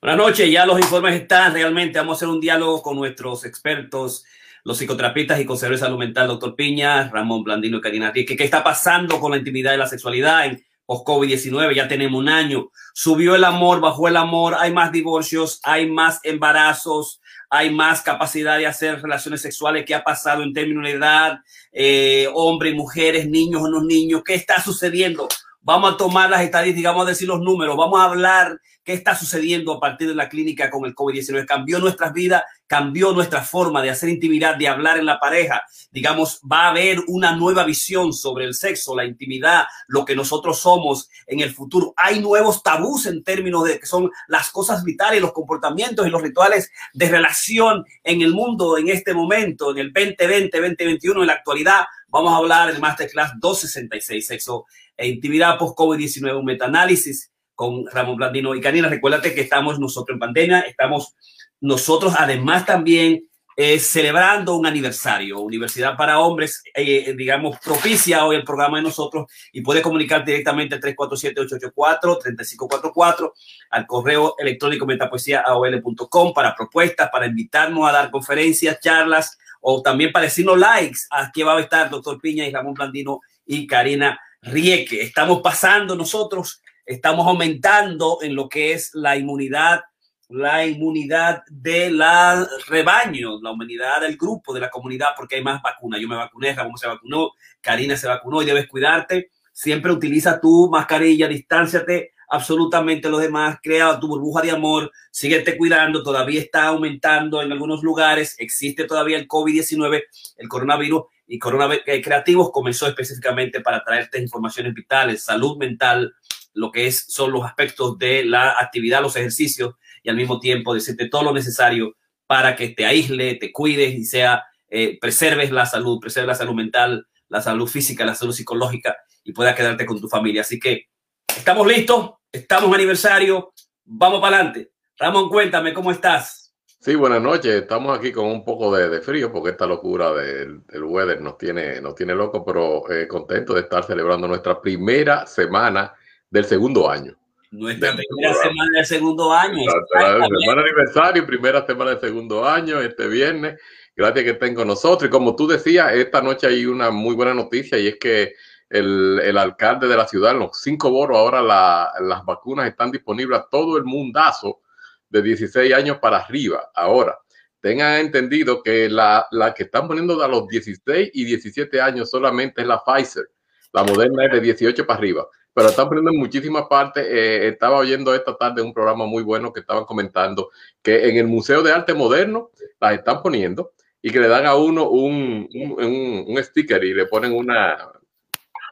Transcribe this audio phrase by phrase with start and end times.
[0.00, 1.98] Buenas noches, ya los informes están realmente.
[1.98, 4.24] Vamos a hacer un diálogo con nuestros expertos,
[4.62, 8.36] los psicoterapistas y consejero de salud mental, doctor Piña, Ramón Blandino y Karina Rique.
[8.36, 11.74] ¿Qué está pasando con la intimidad y la sexualidad en post-COVID-19?
[11.74, 12.70] Ya tenemos un año.
[12.94, 17.20] Subió el amor, bajó el amor, hay más divorcios, hay más embarazos,
[17.50, 19.84] hay más capacidad de hacer relaciones sexuales.
[19.84, 21.40] ¿Qué ha pasado en términos de edad?
[21.72, 24.22] Eh, hombres, mujeres, niños o no niños.
[24.24, 25.26] ¿Qué está sucediendo?
[25.60, 29.14] Vamos a tomar las estadísticas, vamos a decir los números, vamos a hablar qué está
[29.14, 31.44] sucediendo a partir de la clínica con el COVID-19.
[31.44, 35.62] Cambió nuestras vidas, cambió nuestra forma de hacer intimidad, de hablar en la pareja.
[35.90, 40.60] Digamos, va a haber una nueva visión sobre el sexo, la intimidad, lo que nosotros
[40.60, 41.92] somos en el futuro.
[41.98, 46.22] Hay nuevos tabús en términos de que son las cosas vitales, los comportamientos y los
[46.22, 51.34] rituales de relación en el mundo en este momento, en el 2020, 2021, en la
[51.34, 51.84] actualidad.
[52.06, 54.64] Vamos a hablar en Masterclass 266, sexo
[54.96, 58.88] e intimidad post-COVID-19, un metaanálisis con Ramón Blandino y Karina.
[58.88, 61.16] Recuérdate que estamos nosotros en pandemia, estamos
[61.60, 63.24] nosotros además también
[63.56, 65.40] eh, celebrando un aniversario.
[65.40, 70.76] Universidad para Hombres, eh, digamos, propicia hoy el programa de nosotros y puede comunicar directamente
[70.76, 73.32] al 347-884-3544
[73.70, 80.26] al correo electrónico metapoesía.com para propuestas, para invitarnos a dar conferencias, charlas o también para
[80.26, 81.00] decirnos likes.
[81.10, 85.02] Aquí va a estar doctor Piña y Ramón Blandino y Karina Rieke.
[85.02, 89.82] Estamos pasando nosotros estamos aumentando en lo que es la inmunidad,
[90.30, 95.60] la inmunidad de la rebaño, la inmunidad del grupo, de la comunidad, porque hay más
[95.62, 96.00] vacunas.
[96.00, 99.30] Yo me vacuné, Ramón se vacunó, Karina se vacunó y debes cuidarte.
[99.52, 106.02] Siempre utiliza tu mascarilla, distánciate absolutamente los demás, crea tu burbuja de amor, síguete cuidando,
[106.02, 110.02] todavía está aumentando en algunos lugares, existe todavía el COVID-19,
[110.36, 116.14] el coronavirus, y Coronavirus Creativos comenzó específicamente para traerte informaciones vitales, salud mental,
[116.54, 120.74] lo que es, son los aspectos de la actividad, los ejercicios y al mismo tiempo
[120.74, 121.96] decirte todo lo necesario
[122.26, 126.54] para que te aísle, te cuides y sea, eh, preserves la salud, preserves la salud
[126.54, 130.42] mental, la salud física, la salud psicológica y puedas quedarte con tu familia.
[130.42, 130.88] Así que
[131.26, 133.52] estamos listos, estamos aniversario,
[133.84, 134.72] vamos para adelante.
[134.98, 136.54] Ramón, cuéntame, ¿cómo estás?
[136.80, 137.54] Sí, buenas noches.
[137.54, 141.94] Estamos aquí con un poco de, frío porque esta locura del, weather nos tiene, nos
[141.94, 145.92] tiene loco, pero eh, contento de estar celebrando nuestra primera semana
[146.30, 147.14] del segundo año.
[147.50, 149.70] Nuestra primera semana del segundo año.
[149.90, 153.58] Semana aniversario, primera semana del segundo año, este viernes.
[153.96, 155.08] Gracias que estén con nosotros.
[155.08, 158.34] Y como tú decías, esta noche hay una muy buena noticia y es que
[158.68, 163.48] el, el alcalde de la ciudad, los cinco boros, ahora las vacunas están disponibles a
[163.50, 164.60] todo el mundazo
[165.08, 166.70] de 16 años para arriba.
[166.74, 167.18] Ahora,
[167.60, 172.60] tengan entendido que la, la que están poniendo a los 16 y 17 años solamente
[172.60, 173.30] es la Pfizer.
[173.72, 175.26] La moderna es de 18 para arriba
[175.58, 177.04] pero están poniendo en muchísimas partes.
[177.04, 181.26] Eh, estaba oyendo esta tarde un programa muy bueno que estaban comentando que en el
[181.26, 186.24] Museo de Arte Moderno las están poniendo y que le dan a uno un, un,
[186.28, 187.76] un sticker y le ponen una,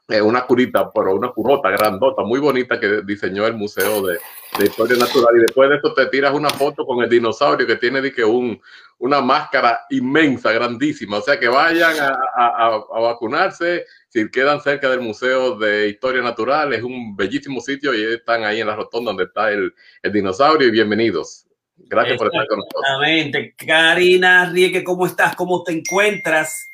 [0.07, 4.19] eh, una curita, pero una curota grandota, muy bonita que diseñó el Museo de,
[4.65, 5.37] Historia Natural.
[5.37, 8.61] Y después de esto te tiras una foto con el dinosaurio que tiene de un,
[8.99, 11.19] una máscara inmensa, grandísima.
[11.19, 13.85] O sea que vayan a, a, vacunarse.
[14.09, 18.61] Si quedan cerca del Museo de Historia Natural, es un bellísimo sitio y están ahí
[18.61, 20.69] en la rotonda donde está el, el dinosaurio.
[20.69, 21.47] Y bienvenidos.
[21.77, 22.83] Gracias por estar con nosotros.
[22.85, 23.55] Exactamente.
[23.57, 25.37] Karina Rieke, ¿cómo estás?
[25.37, 26.71] ¿Cómo te encuentras?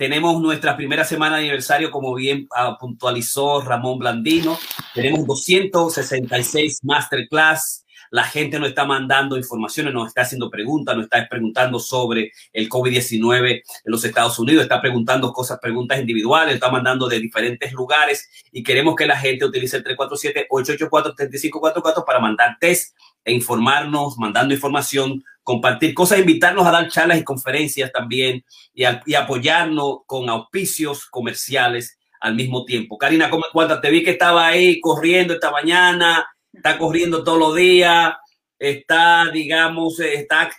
[0.00, 4.58] Tenemos nuestra primera semana de aniversario, como bien ah, puntualizó Ramón Blandino.
[4.94, 7.84] Tenemos 266 masterclass.
[8.10, 12.70] La gente nos está mandando informaciones, nos está haciendo preguntas, nos está preguntando sobre el
[12.70, 18.26] COVID-19 en los Estados Unidos, está preguntando cosas, preguntas individuales, está mandando de diferentes lugares
[18.52, 25.22] y queremos que la gente utilice el 347-884-3544 para mandar test e informarnos, mandando información
[25.42, 28.84] compartir cosas, invitarnos a dar charlas y conferencias también y,
[29.14, 32.98] apoyarnos con auspicios comerciales al mismo tiempo.
[32.98, 33.80] Karina, ¿cómo cuántas?
[33.80, 38.12] Te vi que estaba ahí corriendo esta mañana, está corriendo todos los días,
[38.58, 40.50] está, digamos, está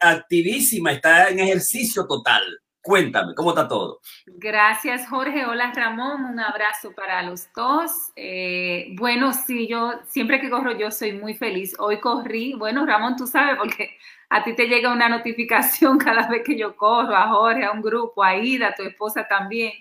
[0.00, 2.42] activísima, está en ejercicio total.
[2.88, 4.00] Cuéntame, ¿cómo está todo?
[4.24, 5.44] Gracias, Jorge.
[5.44, 6.24] Hola, Ramón.
[6.24, 8.12] Un abrazo para los dos.
[8.16, 11.74] Eh, bueno, sí, yo siempre que corro, yo soy muy feliz.
[11.78, 12.54] Hoy corrí.
[12.54, 13.98] Bueno, Ramón, tú sabes, porque
[14.30, 17.82] a ti te llega una notificación cada vez que yo corro, a Jorge, a un
[17.82, 19.72] grupo, a Ida, a tu esposa también.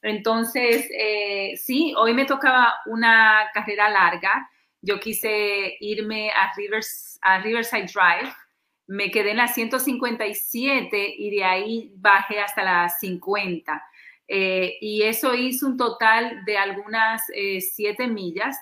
[0.00, 4.48] Entonces, eh, sí, hoy me tocaba una carrera larga.
[4.80, 8.32] Yo quise irme a, Rivers, a Riverside Drive
[8.86, 13.82] me quedé en la 157 y de ahí bajé hasta las 50.
[14.28, 18.56] Eh, y eso hizo un total de algunas 7 eh, millas.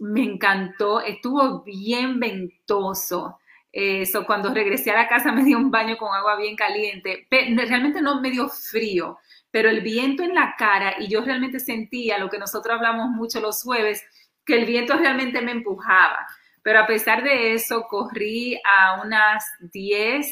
[0.00, 3.38] me encantó, estuvo bien ventoso.
[3.72, 7.26] Eso, cuando regresé a la casa me dio un baño con agua bien caliente.
[7.30, 9.18] Realmente no me dio frío,
[9.50, 13.40] pero el viento en la cara y yo realmente sentía lo que nosotros hablamos mucho
[13.40, 14.02] los jueves,
[14.44, 16.26] que el viento realmente me empujaba.
[16.68, 19.42] Pero a pesar de eso, corrí a unas
[19.72, 20.26] 10,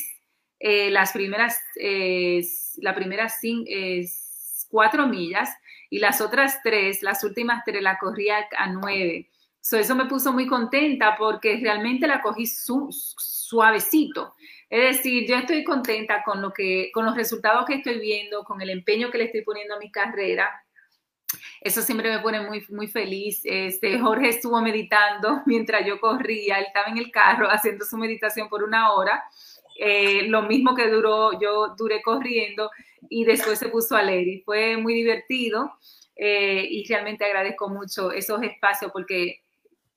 [0.60, 2.42] eh, las primeras, eh,
[2.76, 4.04] la primeras eh,
[4.68, 5.48] cuatro millas
[5.88, 9.30] y las otras tres, las últimas tres, la corrí a, nueve.
[9.62, 14.34] eso me puso muy contenta porque realmente la cogí suavecito.
[14.68, 18.60] Es decir, yo estoy contenta con, lo que, con los resultados que estoy viendo, con
[18.60, 20.65] el empeño que le estoy poniendo a mi carrera.
[21.60, 23.40] Eso siempre me pone muy, muy feliz.
[23.44, 28.48] Este, Jorge estuvo meditando mientras yo corría, él estaba en el carro haciendo su meditación
[28.48, 29.24] por una hora,
[29.78, 32.70] eh, lo mismo que duró, yo duré corriendo
[33.10, 35.76] y después se puso a leer y fue muy divertido
[36.16, 39.42] eh, y realmente agradezco mucho esos espacios porque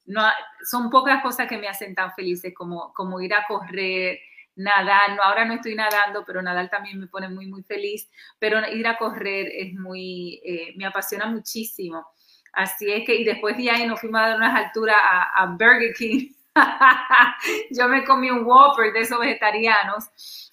[0.05, 0.21] no,
[0.69, 4.19] son pocas cosas que me hacen tan felices como, como ir a correr,
[4.59, 8.09] nadar, no, ahora no estoy nadando, pero nadar también me pone muy, muy feliz,
[8.39, 12.05] pero ir a correr es muy, eh, me apasiona muchísimo.
[12.51, 15.93] Así es que, y después de ahí nos fuimos a dar unas alturas a, Burger
[15.93, 16.33] King.
[17.71, 20.09] Yo me comí un Whopper de esos vegetarianos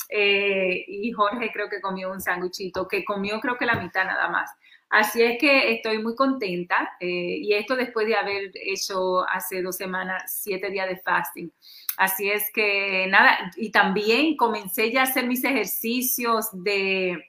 [0.09, 4.29] eh, y Jorge creo que comió un sanguchito, que comió creo que la mitad nada
[4.29, 4.51] más.
[4.89, 9.77] Así es que estoy muy contenta eh, y esto después de haber hecho hace dos
[9.77, 11.51] semanas siete días de fasting.
[11.97, 17.27] Así es que nada, y también comencé ya a hacer mis ejercicios de,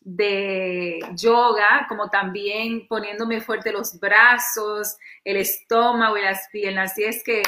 [0.00, 6.92] de yoga, como también poniéndome fuerte los brazos, el estómago y las piernas.
[6.92, 7.42] Así es que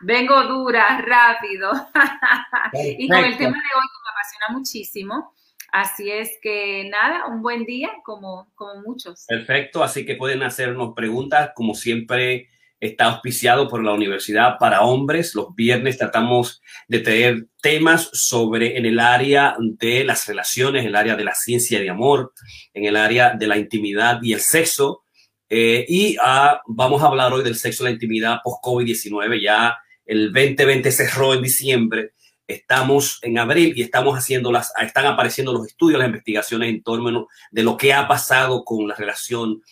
[0.00, 1.72] vengo dura, rápido.
[2.98, 5.34] y con el tema de hoy que me apasiona muchísimo.
[5.70, 9.26] Así es que nada, un buen día como, como muchos.
[9.28, 12.48] Perfecto, así que pueden hacernos preguntas como siempre
[12.80, 15.34] está auspiciado por la Universidad para Hombres.
[15.34, 20.96] Los viernes tratamos de tener temas sobre en el área de las relaciones, en el
[20.96, 22.32] área de la ciencia de amor,
[22.72, 25.02] en el área de la intimidad y el sexo.
[25.48, 29.42] Eh, y ah, vamos a hablar hoy del sexo y la intimidad post-COVID-19.
[29.42, 29.76] Ya
[30.06, 32.12] el 2020 cerró en diciembre.
[32.46, 37.26] Estamos en abril y estamos haciendo las, están apareciendo los estudios, las investigaciones en torno
[37.50, 39.62] de lo que ha pasado con la relación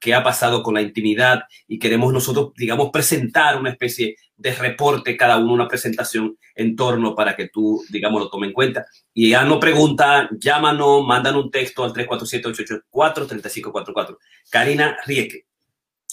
[0.00, 5.16] qué ha pasado con la intimidad y queremos nosotros, digamos, presentar una especie de reporte,
[5.16, 8.86] cada uno una presentación en torno para que tú, digamos, lo tome en cuenta.
[9.12, 14.16] Y ya no pregunta, llámanos, mandan un texto al 347-884-3544.
[14.50, 15.44] Karina Rieke.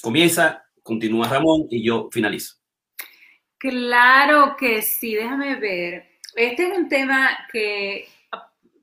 [0.01, 2.56] Comienza, continúa Ramón y yo finalizo.
[3.57, 6.06] Claro que sí, déjame ver.
[6.36, 8.07] Este es un tema que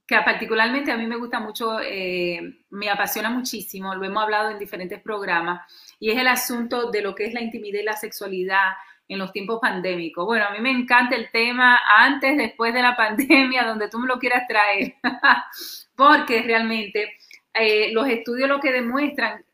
[0.06, 2.40] que particularmente a mí me gusta mucho, eh,
[2.70, 5.66] me apasiona muchísimo, lo hemos hablado en diferentes programas,
[5.98, 8.72] y es el asunto de lo que es la intimidad y la sexualidad
[9.08, 10.26] en los tiempos pandémicos.
[10.26, 14.08] Bueno, a mí me encanta el tema antes, después de la pandemia, donde tú me
[14.08, 14.94] lo quieras traer,
[15.96, 17.14] porque realmente
[17.54, 19.44] eh, los estudios lo que demuestran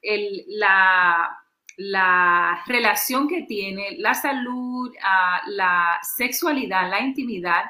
[0.49, 1.39] la,
[1.77, 7.65] la relación que tiene la salud, ah, la sexualidad, la intimidad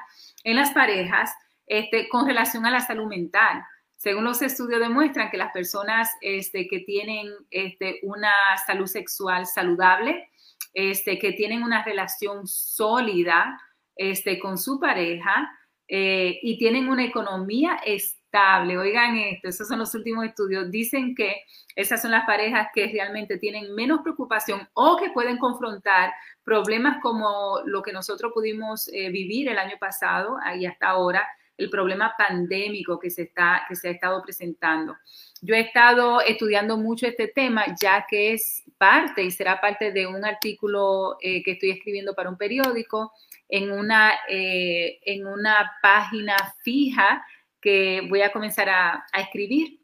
[0.44, 1.34] en las parejas
[1.70, 3.62] este, con relación a la salud mental.
[3.94, 8.32] Según los estudios demuestran que las personas este, que tienen este, una
[8.66, 10.28] salud sexual saludable,
[10.74, 13.56] este, que tienen una relación sólida
[13.94, 15.48] este, con su pareja
[15.86, 21.44] eh, y tienen una economía estable, oigan esto, esos son los últimos estudios, dicen que
[21.76, 26.12] esas son las parejas que realmente tienen menos preocupación o que pueden confrontar
[26.42, 31.28] problemas como lo que nosotros pudimos eh, vivir el año pasado y hasta ahora,
[31.60, 34.96] el problema pandémico que se, está, que se ha estado presentando.
[35.42, 40.06] Yo he estado estudiando mucho este tema ya que es parte y será parte de
[40.06, 43.12] un artículo eh, que estoy escribiendo para un periódico
[43.48, 47.24] en una, eh, en una página fija
[47.60, 49.80] que voy a comenzar a, a escribir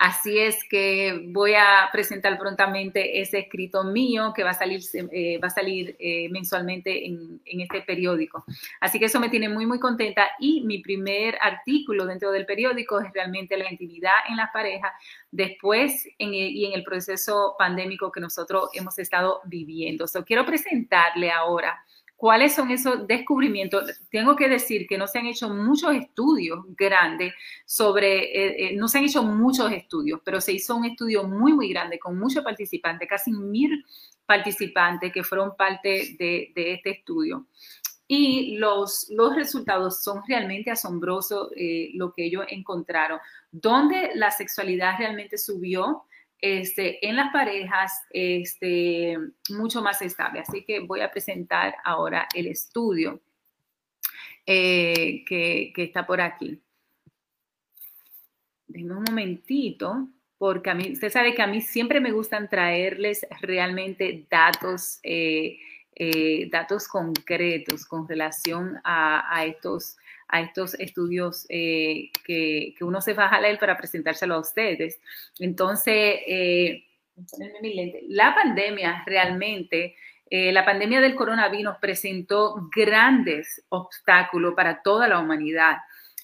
[0.00, 5.36] Así es que voy a presentar prontamente ese escrito mío que va a salir, eh,
[5.36, 8.42] va a salir eh, mensualmente en, este periódico.
[8.80, 10.30] Así que eso me tiene muy, muy contenta.
[10.38, 14.90] Y mi primer artículo dentro del periódico es realmente la intimidad en las parejas
[15.30, 20.06] después y en el proceso pandémico que nosotros hemos estado viviendo.
[20.06, 21.78] So, quiero presentarle ahora
[22.20, 23.98] ¿Cuáles son esos descubrimientos?
[24.10, 27.32] Tengo que decir que no se han hecho muchos estudios grandes
[27.64, 31.54] sobre, eh, eh, no se han hecho muchos estudios, pero se hizo un estudio muy,
[31.54, 33.86] muy grande con muchos participantes, casi mil
[34.26, 37.46] participantes que fueron parte de, este estudio.
[38.06, 43.18] Y los, los resultados son realmente asombrosos, eh, lo que ellos encontraron.
[43.50, 46.02] Donde la sexualidad realmente subió
[46.40, 49.16] este, en las parejas este,
[49.50, 50.40] mucho más estable.
[50.40, 53.20] Así que voy a presentar ahora el estudio
[54.46, 56.60] eh, que, está por aquí.
[58.66, 63.26] Denme un momentito, porque a mí, usted sabe que a mí siempre me gustan traerles
[63.42, 65.58] realmente datos, eh,
[65.94, 69.96] eh, datos concretos con relación a estos
[70.30, 75.00] a estos estudios eh, que, que, uno se va a leer para presentárselo a ustedes.
[75.38, 76.84] Entonces, eh,
[78.08, 79.94] la pandemia realmente,
[80.30, 85.78] eh, la pandemia del coronavirus presentó grandes obstáculos para toda la humanidad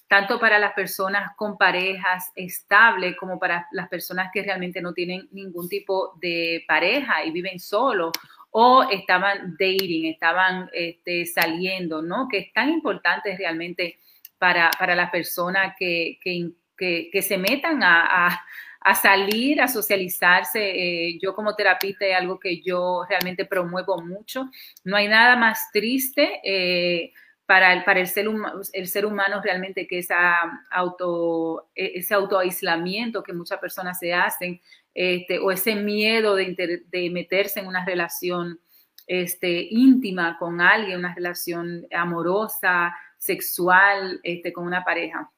[0.07, 5.27] tanto para las personas con parejas estables como para las personas que realmente no tienen
[5.31, 8.13] ningún tipo de pareja y viven solos
[8.59, 12.27] o estaban dating, estaban este, saliendo, ¿no?
[12.27, 13.99] Que es tan importante realmente
[14.39, 18.43] para, para las personas que, que, que, se metan a,
[18.81, 20.59] a, salir, a socializarse.
[20.59, 24.49] Eh, yo como terapista es algo que yo realmente promuevo mucho.
[24.83, 26.41] No hay nada más triste.
[26.43, 27.13] Eh,
[27.45, 28.27] para el, para el ser,
[28.73, 30.35] el ser humano realmente que esa
[30.69, 34.59] auto, e, ese autoaislamiento que muchas personas se hacen,
[34.99, 38.59] este, o ese miedo de, meterse en una relación
[39.05, 45.31] este, íntima con alguien, una relación amorosa, sexual, este, con una pareja.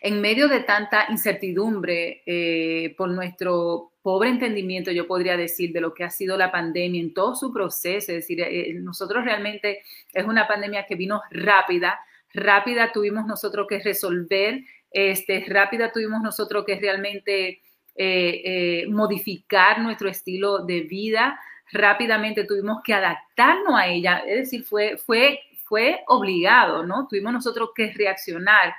[0.00, 5.94] En medio de tanta incertidumbre eh, por nuestro pobre entendimiento, yo podría decir, de lo
[5.94, 8.10] que ha sido la pandemia en todo su proceso.
[8.10, 12.00] Es decir, eh, nosotros realmente es una pandemia que vino rápida,
[12.34, 17.62] rápida tuvimos nosotros que resolver, este, rápida tuvimos nosotros que realmente
[18.00, 21.36] eh, eh, modificar nuestro estilo de vida,
[21.72, 27.08] rápidamente tuvimos que adaptarnos a ella, es decir, fue, fue, fue obligado, ¿no?
[27.08, 28.72] Tuvimos nosotros que reaccionar.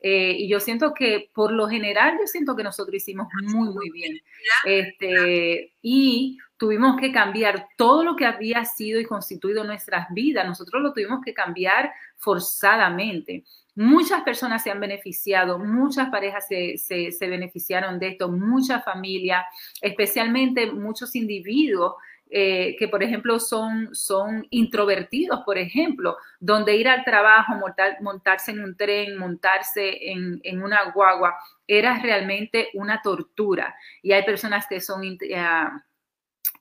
[0.00, 3.90] Eh, y yo siento que por lo general, yo siento que nosotros hicimos muy, muy
[3.90, 4.18] bien.
[4.64, 10.46] Este, y tuvimos que cambiar todo lo que había sido y constituido nuestras vidas.
[10.46, 13.44] Nosotros lo tuvimos que cambiar forzadamente.
[13.74, 19.44] Muchas personas se han beneficiado, muchas parejas se, se, beneficiaron de esto, muchas familias,
[19.80, 21.94] especialmente muchos individuos
[22.28, 27.54] eh, que, por ejemplo, son, son introvertidos, por ejemplo, donde ir al trabajo,
[28.00, 31.36] montarse en un tren, montarse en, en, una guagua,
[31.66, 33.74] era realmente una tortura.
[34.02, 35.02] Y hay personas que son...
[35.02, 35.91] Uh,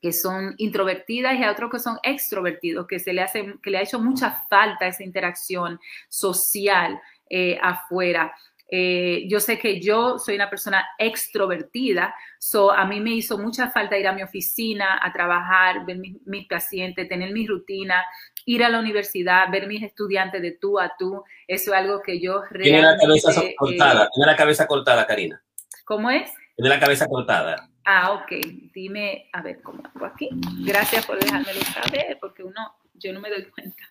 [0.01, 3.77] que son introvertidas y hay otros que son extrovertidos, que se le hace, que le
[3.77, 8.33] ha hecho mucha falta esa interacción social eh, afuera.
[8.73, 13.69] Eh, yo sé que yo soy una persona extrovertida, so a mí me hizo mucha
[13.69, 18.01] falta ir a mi oficina, a trabajar, ver mis, pacientes, tener mi rutina,
[18.45, 21.21] ir a la universidad, ver mis estudiantes de tú a tú.
[21.47, 22.69] Eso es algo que yo realmente...
[22.69, 25.43] Tiene la cabeza cortada, eh, tiene la cabeza cortada, Karina.
[25.83, 26.31] ¿Cómo es?
[26.61, 27.67] Tiene la cabeza cortada.
[27.85, 28.31] Ah, ok.
[28.71, 30.29] Dime, a ver, ¿cómo hago aquí?
[30.59, 33.83] Gracias por dejármelo saber, porque uno, yo no me doy cuenta.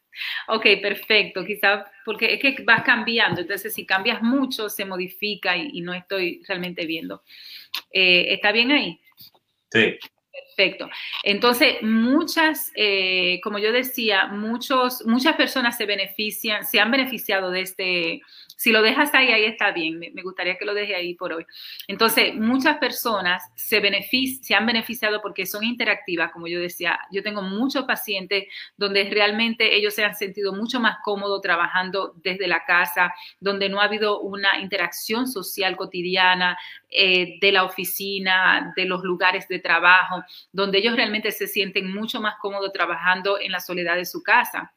[0.46, 1.44] Ok, perfecto.
[1.44, 3.40] Quizá porque es que vas cambiando.
[3.40, 7.24] Entonces, si cambias mucho, se modifica y, no estoy realmente viendo.
[7.92, 9.00] Eh, ¿Está bien ahí?
[9.72, 9.98] Sí.
[10.30, 10.88] Perfecto.
[11.24, 17.62] Entonces, muchas, eh, como yo decía, muchos, muchas personas se benefician, se han beneficiado de
[17.62, 18.22] este,
[18.60, 19.98] si lo dejas ahí, ahí está bien.
[19.98, 21.46] Me, gustaría que lo deje ahí por hoy.
[21.88, 23.80] Entonces, muchas personas se,
[24.42, 27.00] se han beneficiado porque son interactivas, como yo decía.
[27.10, 28.44] Yo tengo muchos pacientes
[28.76, 33.80] donde realmente ellos se han sentido mucho más cómodos trabajando desde la casa, donde no
[33.80, 36.58] ha habido una interacción social cotidiana
[36.90, 42.20] eh, de la oficina, de los lugares de trabajo, donde ellos realmente se sienten mucho
[42.20, 44.74] más cómodos trabajando en la soledad de su casa.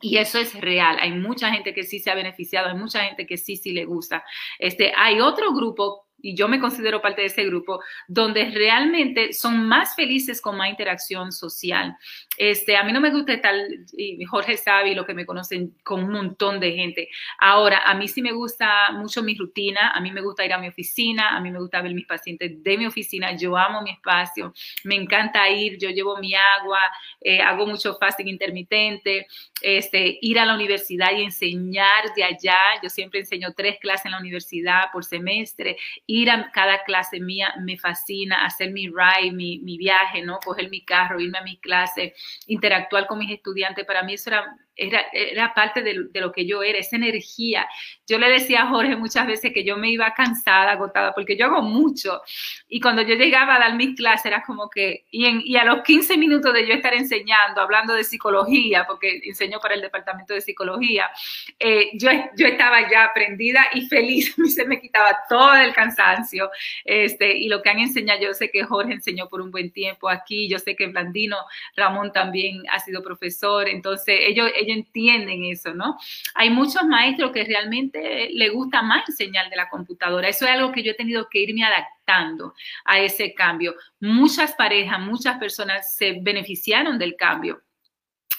[0.00, 0.96] Y eso es real.
[0.98, 3.84] Hay mucha gente que sí se ha beneficiado, hay mucha gente que sí, sí le
[3.84, 4.24] gusta.
[4.58, 9.66] Este, hay otro grupo y yo me considero parte de ese grupo, donde realmente son
[9.66, 11.96] más felices con más interacción social.
[12.36, 13.54] Este, a mí no me gusta estar,
[13.96, 17.08] y Jorge sabe lo que me conocen con un montón de gente.
[17.38, 20.58] Ahora, a mí sí me gusta mucho mi rutina, a mí me gusta ir a
[20.58, 23.90] mi oficina, a mí me gusta ver mis pacientes de mi oficina, yo amo mi
[23.90, 24.52] espacio,
[24.84, 26.80] me encanta ir, yo llevo mi agua,
[27.20, 29.26] eh, hago mucho fasting intermitente,
[29.62, 34.12] este, ir a la universidad y enseñar de allá, yo siempre enseño tres clases en
[34.12, 35.76] la universidad por semestre,
[36.10, 40.40] ir a cada clase mía me fascina, hacer mi ride, mi, viaje, ¿no?
[40.40, 42.14] Coger mi carro, irme a mi clase,
[42.46, 46.78] interactuar con mis estudiantes, para mí eso era era, parte de, lo que yo era,
[46.78, 47.66] esa energía.
[48.06, 51.46] Yo le decía a Jorge muchas veces que yo me iba cansada, agotada, porque yo
[51.46, 52.22] hago mucho.
[52.68, 56.16] Y cuando yo llegaba a dar mis clases, era como que, y a los 15
[56.16, 61.10] minutos de yo estar enseñando, hablando de psicología, porque enseño para el departamento de psicología,
[61.58, 66.50] eh, yo, yo estaba ya aprendida y feliz, se me quitaba todo el cansancio.
[66.84, 70.08] Este, y lo que han enseñado, yo sé que Jorge enseñó por un buen tiempo
[70.08, 71.36] aquí, yo sé que Blandino
[71.76, 75.96] Ramón también ha sido profesor, entonces ellos, ellos entienden eso, ¿no?
[76.34, 80.28] Hay muchos maestros que realmente le gusta más enseñar de la computadora.
[80.28, 83.74] Eso es algo que yo he tenido que irme adaptando a ese cambio.
[84.00, 87.62] Muchas parejas, muchas personas se beneficiaron del cambio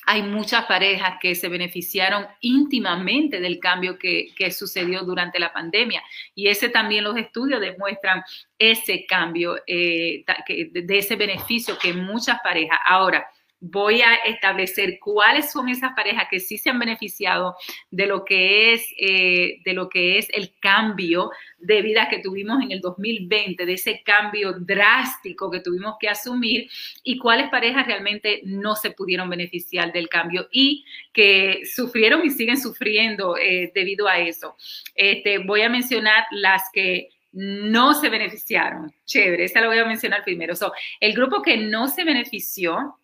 [0.05, 6.03] hay muchas parejas que se beneficiaron íntimamente del cambio que, sucedió durante la pandemia.
[6.35, 8.23] Y ese también los estudios demuestran
[8.57, 12.79] ese cambio, eh, de ese beneficio que muchas parejas.
[12.85, 13.25] Ahora,
[13.62, 17.56] voy a establecer cuáles son esas parejas que sí se han beneficiado
[17.91, 22.63] de lo que es, eh, de lo que es el cambio de vida que tuvimos
[22.63, 26.68] en el 2020, de ese cambio drástico que tuvimos que asumir
[27.03, 32.60] y cuáles parejas realmente no se pudieron beneficiar del cambio y que sufrieron y siguen
[32.60, 34.56] sufriendo eh, debido a eso.
[34.96, 38.91] Este, voy a mencionar las que no se beneficiaron.
[39.06, 40.56] Chévere, esta la voy a mencionar primero.
[41.00, 42.98] el grupo que no se benefició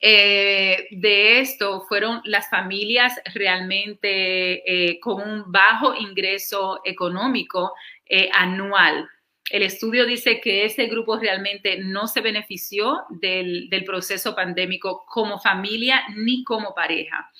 [0.00, 7.74] eh, de esto fueron las familias realmente eh, con un bajo ingreso económico
[8.06, 9.08] eh, anual.
[9.50, 16.02] El estudio dice que ese grupo realmente no se benefició del, proceso pandémico como familia
[16.16, 17.30] ni como pareja.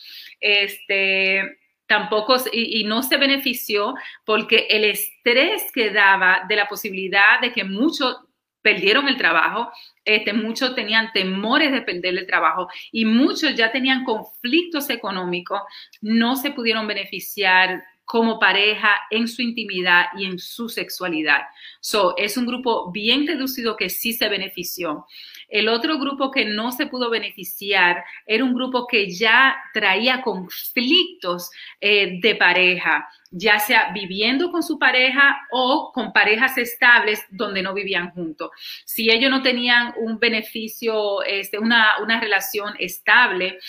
[0.40, 7.52] Este, tampoco y, no se benefició porque el estrés que daba de la posibilidad de
[7.52, 8.16] que muchos
[8.62, 9.70] perdieron el trabajo,
[10.04, 15.60] este, muchos tenían temores de perder el trabajo y muchos ya tenían conflictos económicos,
[16.00, 21.42] no se pudieron beneficiar como pareja en su intimidad y en su sexualidad.
[21.78, 25.06] So, es un grupo bien reducido que sí se benefició.
[25.48, 31.52] El otro grupo que no se pudo beneficiar era un grupo que ya traía conflictos
[31.80, 37.74] eh, de pareja, ya sea viviendo con su pareja o con parejas estables donde no
[37.74, 38.50] vivían juntos.
[38.84, 43.60] Si ellos no tenían un beneficio, este, una, una relación estable,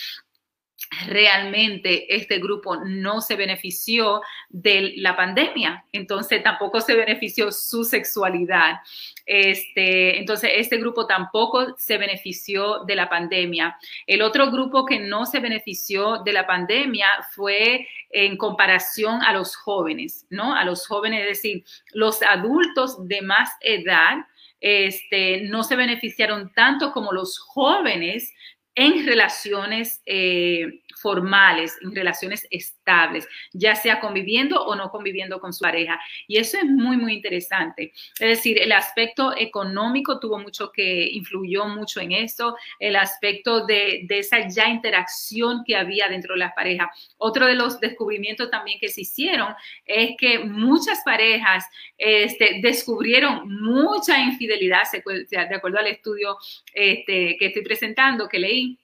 [1.08, 8.80] realmente este grupo no se benefició de la pandemia, entonces tampoco se benefició su sexualidad.
[9.25, 13.77] Este, entonces, este grupo tampoco se benefició de la pandemia.
[14.06, 19.56] El otro grupo que no se benefició de la pandemia fue en comparación a los
[19.56, 20.54] jóvenes, ¿no?
[20.54, 24.18] A los jóvenes, es decir, los adultos de más edad
[24.60, 28.34] este, no se beneficiaron tanto como los jóvenes
[28.75, 35.61] en relaciones eh, formales, en relaciones estables, ya sea conviviendo o no conviviendo con su
[35.61, 36.00] pareja.
[36.27, 37.92] Y eso es muy, muy interesante.
[38.20, 44.05] Es decir, el aspecto económico tuvo mucho que influyó mucho en esto, el aspecto de,
[44.09, 46.90] esa ya interacción que había dentro de las parejas.
[47.18, 49.53] Otro de los descubrimientos también que se hicieron
[49.85, 51.66] es que muchas parejas
[51.98, 56.37] este, descubrieron mucha infidelidad, de acuerdo al estudio
[56.74, 58.77] este, que estoy presentando, que leí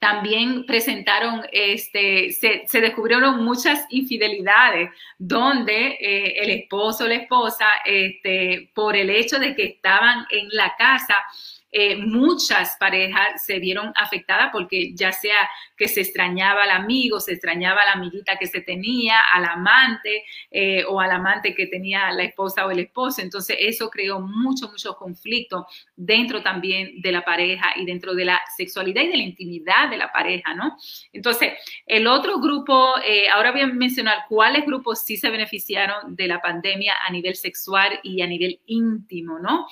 [0.00, 8.70] también presentaron, este, se, descubrieron muchas infidelidades donde eh, el esposo o la esposa, este,
[8.74, 11.16] por el hecho de que estaban en la casa,
[11.72, 15.36] eh, muchas parejas se vieron afectadas porque ya sea
[15.76, 20.24] que se extrañaba al amigo, se extrañaba a la amiguita que se tenía, al amante
[20.50, 23.22] eh, o al amante que tenía la esposa o el esposo.
[23.22, 28.40] Entonces eso creó mucho, mucho conflicto dentro también de la pareja y dentro de la
[28.56, 30.76] sexualidad y de la intimidad de la pareja, ¿no?
[31.12, 31.52] Entonces,
[31.86, 36.40] el otro grupo, eh, ahora voy a mencionar cuáles grupos sí se beneficiaron de la
[36.40, 39.66] pandemia a nivel sexual y a nivel íntimo, ¿no?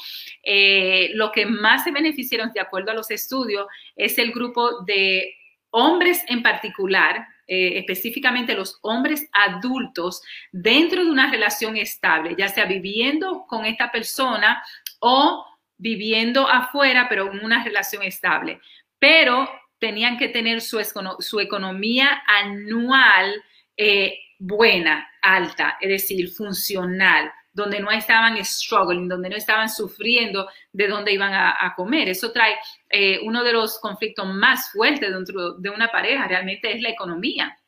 [1.14, 5.35] lo que más beneficiaron, de acuerdo a los estudios, es el grupo de
[5.70, 10.22] hombres en particular, eh, específicamente los hombres adultos,
[10.53, 14.62] dentro de una relación estable, ya sea viviendo con esta persona
[15.01, 15.44] o
[15.77, 18.61] viviendo afuera, pero en una relación estable.
[18.98, 19.48] Pero
[19.79, 20.81] tenían que tener su,
[21.20, 23.42] su economía anual
[23.77, 30.88] eh, buena, alta, es decir, funcional donde no estaban struggling, donde no estaban sufriendo de
[30.88, 32.09] dónde iban a, comer.
[32.09, 32.57] Eso trae
[32.88, 37.59] eh, uno de los conflictos más fuertes dentro de una pareja, realmente es la economía.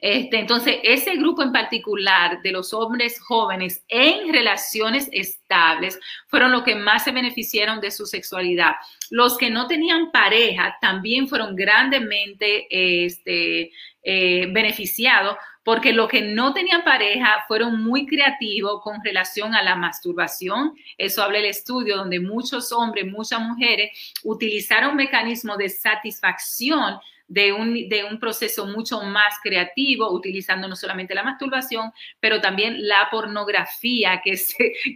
[0.00, 6.62] Este, entonces, ese grupo en particular de los hombres jóvenes en relaciones estables fueron los
[6.62, 8.72] que más se beneficiaron de su sexualidad.
[9.10, 13.70] Los que no tenían pareja también fueron grandemente este,
[14.02, 15.36] eh, beneficiados
[15.70, 20.74] porque los que no tenían pareja fueron muy creativos con relación a la masturbación.
[20.98, 27.88] Eso habla el estudio donde muchos hombres, muchas mujeres utilizaron mecanismos de satisfacción de un,
[27.88, 34.20] de un proceso mucho más creativo, utilizando no solamente la masturbación, pero también la pornografía
[34.24, 34.36] que,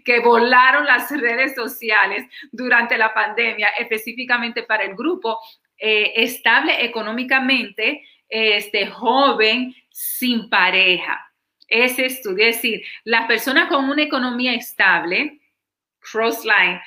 [0.05, 5.39] que volaron las redes sociales durante la pandemia, específicamente para el grupo
[5.79, 11.33] eh, estable económicamente, este joven sin pareja.
[11.69, 15.41] Ese estudio, es decir, las personas con una economía estable,
[16.01, 16.81] crossline,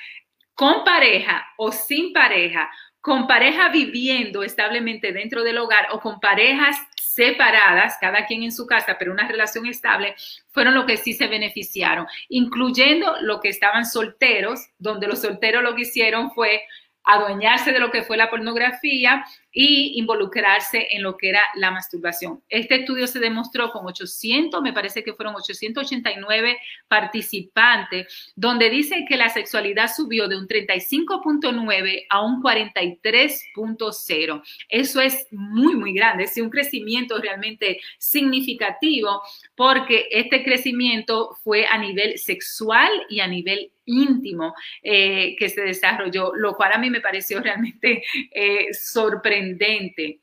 [0.52, 6.76] con pareja o sin pareja, con pareja viviendo establemente dentro del hogar o con parejas
[6.96, 10.14] separadas, cada quien en su casa, pero una relación estable,
[10.50, 15.74] fueron los que sí se beneficiaron, incluyendo los que estaban solteros, donde los solteros lo
[15.74, 16.60] que hicieron fue
[17.08, 22.42] adueñarse de lo que fue la pornografía y involucrarse en lo que era la masturbación.
[22.50, 29.16] Este estudio se demostró con 800, me parece que fueron 889 participantes, donde dice que
[29.16, 34.42] la sexualidad subió de un 35.9 a un 43.0.
[34.68, 39.22] Eso es muy, muy grande, es un crecimiento realmente significativo
[39.56, 46.32] porque este crecimiento fue a nivel sexual y a nivel íntimo eh, que se desarrolló,
[46.34, 50.20] lo cual a mí me pareció realmente eh, sorprendente.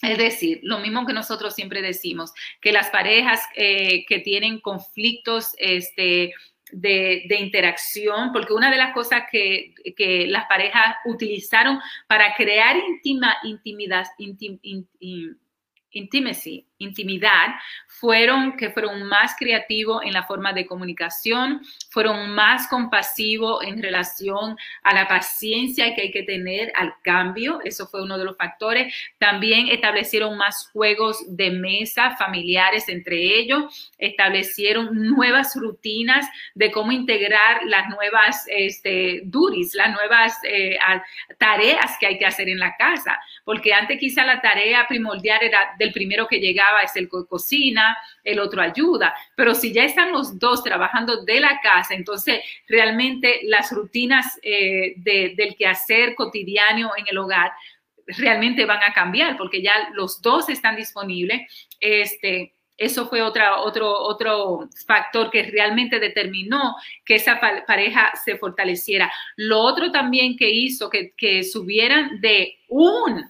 [0.00, 5.54] Es decir, lo mismo que nosotros siempre decimos, que las parejas eh, que tienen conflictos
[5.58, 6.32] este,
[6.72, 9.74] de, interacción, porque una de las cosas que,
[10.28, 14.06] las parejas utilizaron para crear intima, intimidad,
[15.90, 17.54] intimacy, intimidad,
[17.86, 24.56] fueron que fueron más creativos en la forma de comunicación, fueron más compasivos en relación
[24.82, 28.92] a la paciencia que hay que tener al cambio, eso fue uno de los factores.
[29.18, 37.60] También establecieron más juegos de mesa familiares entre ellos, establecieron nuevas rutinas de cómo integrar
[37.66, 39.22] las nuevas este,
[39.74, 40.76] las nuevas eh,
[41.38, 45.74] tareas que hay que hacer en la casa, porque antes quizá la tarea primordial era
[45.78, 50.38] del primero que llegaba es el cocina, el otro ayuda, pero si ya están los
[50.38, 57.18] dos trabajando de la casa, entonces realmente las rutinas eh, del quehacer cotidiano en el
[57.18, 57.52] hogar
[58.06, 61.42] realmente van a cambiar porque ya los dos están disponibles.
[61.80, 69.12] Este, eso fue otra, otro, otro factor que realmente determinó que esa pareja se fortaleciera.
[69.36, 73.24] Lo otro también que hizo que, que subieran de un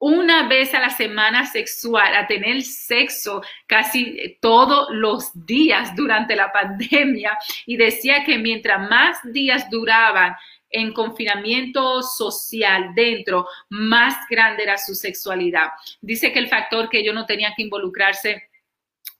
[0.00, 6.50] una vez a la semana sexual, a tener sexo casi todos los días durante la
[6.50, 10.34] pandemia y decía que mientras más días duraban
[10.70, 15.68] en confinamiento social dentro, más grande era su sexualidad.
[16.00, 18.49] Dice que el factor que ellos no tenían que involucrarse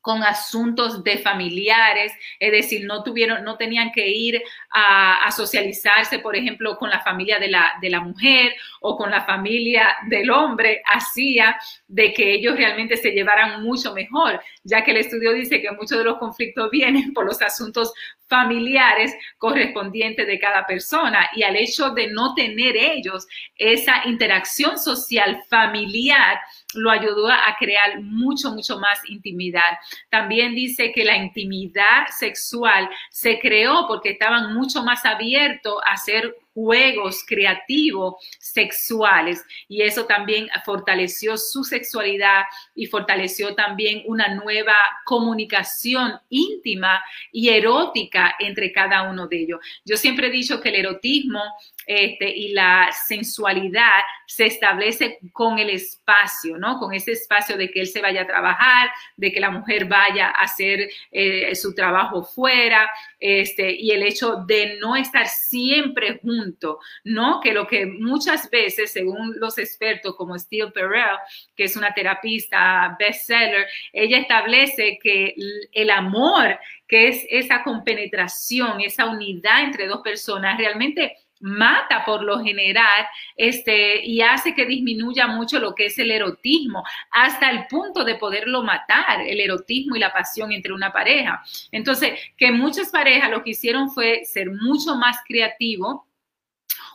[0.01, 6.35] con asuntos de familiares, es decir, no tuvieron, no tenían que ir a, socializarse, por
[6.35, 10.83] ejemplo, con la familia de la, de la mujer o con la familia del hombre,
[10.87, 15.71] hacía de que ellos realmente se llevaran mucho mejor, ya que el estudio dice que
[15.71, 17.93] muchos de los conflictos vienen por los asuntos
[18.31, 25.43] familiares correspondientes de cada persona y al hecho de no tener ellos esa interacción social
[25.49, 26.39] familiar,
[26.75, 29.79] lo ayudó a crear mucho, mucho más intimidad.
[30.09, 36.35] También dice que la intimidad sexual se creó porque estaban mucho más abiertos a hacer
[36.55, 46.19] juegos creativos sexuales y eso también fortaleció su sexualidad y fortaleció también una nueva comunicación
[46.29, 49.61] íntima y erótica entre cada uno de ellos.
[49.85, 51.43] Yo siempre he dicho que el erotismo
[51.87, 56.79] este, y la sensualidad se establece con el espacio, ¿no?
[56.79, 60.29] Con ese espacio de que él se vaya a trabajar, de que la mujer vaya
[60.29, 62.89] a hacer eh, su trabajo fuera,
[63.21, 67.41] este, y el hecho de no estar siempre junto, ¿no?
[67.41, 71.19] Que lo que muchas veces, según los expertos como Steve Perel,
[71.55, 75.35] que es una terapista bestseller, ella establece que
[75.73, 82.41] el amor, que es esa compenetración, esa unidad entre dos personas, realmente mata por lo
[82.41, 88.05] general este, y hace que disminuya mucho lo que es el erotismo, hasta el punto
[88.05, 91.43] de poderlo matar, el erotismo y la pasión entre una pareja.
[91.73, 96.07] Entonces, que muchas parejas lo que hicieron fue ser mucho más creativo,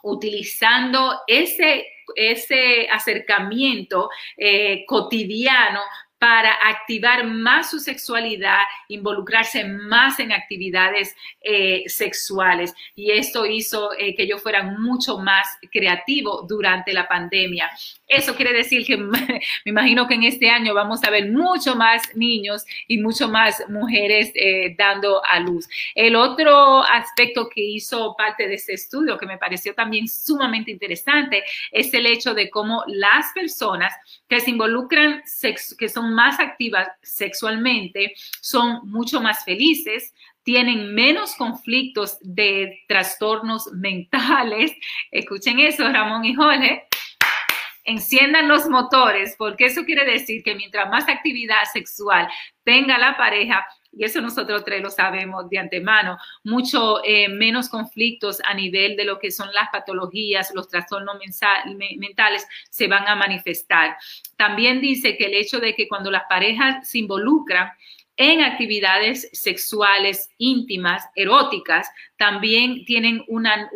[0.03, 5.81] utilizando ese ese acercamiento eh, cotidiano
[6.19, 12.73] para activar más su sexualidad, involucrarse más en actividades eh, sexuales.
[12.95, 17.69] Y esto hizo eh, que ellos fueran mucho más creativos durante la pandemia.
[18.07, 22.15] Eso quiere decir que me imagino que en este año vamos a ver mucho más
[22.15, 25.67] niños y mucho más mujeres eh, dando a luz.
[25.95, 31.43] El otro aspecto que hizo parte de este estudio que me pareció también sumamente interesante
[31.71, 33.93] es el hecho de cómo las personas
[34.27, 35.23] que se involucran,
[35.77, 40.13] que son más activas sexualmente, son mucho más felices,
[40.43, 44.71] tienen menos conflictos de trastornos mentales.
[45.11, 46.87] Escuchen eso, Ramón y Jorge
[47.85, 52.27] enciendan los motores, porque eso quiere decir que mientras más actividad sexual
[52.63, 53.65] tenga la pareja,
[53.95, 59.05] y eso nosotros tres lo sabemos de antemano, mucho eh, menos conflictos a nivel de
[59.05, 61.17] lo que son las patologías, los trastornos
[61.97, 63.95] mentales se van a manifestar.
[64.37, 67.71] También dice que el hecho de que cuando las parejas se involucran,
[68.17, 73.69] en actividades sexuales íntimas, eróticas, también tienen una,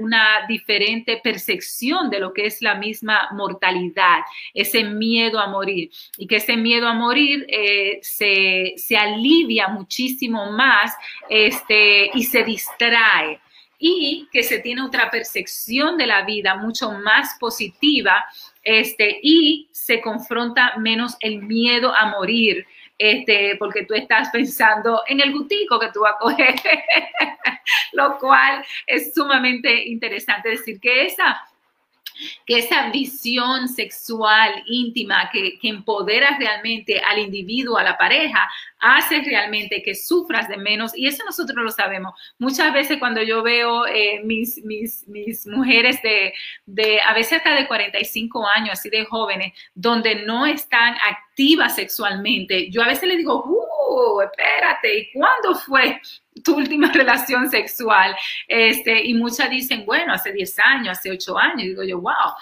[0.48, 4.20] diferente percepción de lo que es la misma mortalidad,
[4.54, 5.92] ese miedo a morir.
[6.18, 10.96] Y que ese miedo a morir eh, se, alivia muchísimo más
[11.30, 13.42] este, y se distrae.
[13.78, 18.26] Y que se tiene otra percepción de la vida mucho más positiva
[18.64, 22.66] este, y se confronta menos el miedo a morir
[23.00, 26.56] este, porque tú estás pensando en el gutico que tú vas a coger,
[27.94, 31.42] lo cual es sumamente interesante decir que esa
[32.46, 39.84] que esa visión sexual íntima que, empodera realmente al individuo, a la pareja, hace realmente
[39.84, 40.98] que sufras de menos.
[40.98, 42.14] Y eso nosotros lo sabemos.
[42.38, 46.34] Muchas veces cuando yo veo eh, mis, mis, mis, mujeres de,
[46.66, 52.70] de, a veces hasta de 45 años, así de jóvenes, donde no están activas sexualmente,
[52.72, 53.69] yo a veces les digo, uh,
[54.22, 56.02] espérate, ¿y cuándo fue
[56.44, 58.16] tu última relación sexual.
[58.48, 61.64] Este, y muchas dicen, bueno, hace 10 años, hace 8 años.
[61.64, 62.34] digo yo, wow,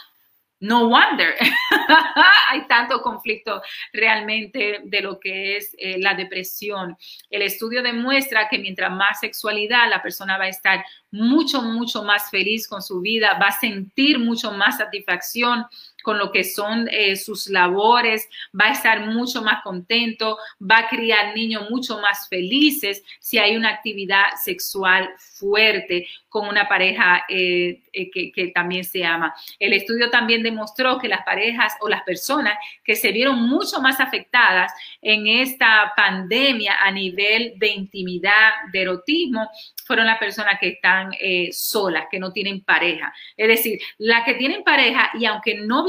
[0.59, 1.35] no wonder.
[2.49, 3.61] Hay tanto conflicto
[3.93, 6.97] realmente de lo que es eh, la depresión.
[7.29, 12.29] El estudio demuestra que mientras más sexualidad, la persona va a estar mucho, mucho más
[12.29, 15.65] feliz con su vida, va a sentir mucho más satisfacción
[16.07, 20.87] con lo que son eh, sus labores, va a estar mucho más contento, va a
[20.87, 27.81] criar niños mucho más felices si hay una actividad sexual fuerte con una pareja eh,
[27.91, 29.35] eh, que, también se ama.
[29.59, 32.53] El estudio también demostró que las parejas o las personas
[32.85, 39.49] que se vieron mucho más afectadas en esta pandemia a nivel de intimidad, de erotismo,
[39.85, 41.11] fueron las personas que están
[41.51, 43.13] solas, que no tienen pareja.
[43.35, 45.83] Es decir, las que tienen pareja y aunque no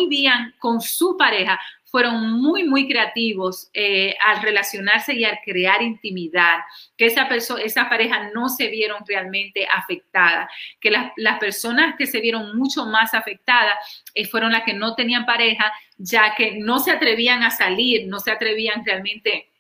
[0.59, 1.59] con su pareja,
[1.91, 6.59] fueron muy, muy creativos eh, al relacionarse y al crear intimidad,
[6.97, 7.29] que esa,
[7.65, 12.85] esa pareja no se vieron realmente afectadas, que las, las personas que se vieron mucho
[12.85, 13.77] más afectadas
[14.15, 18.21] eh, fueron las que no tenían pareja, ya que no se atrevían a salir, no
[18.21, 19.51] se atrevían realmente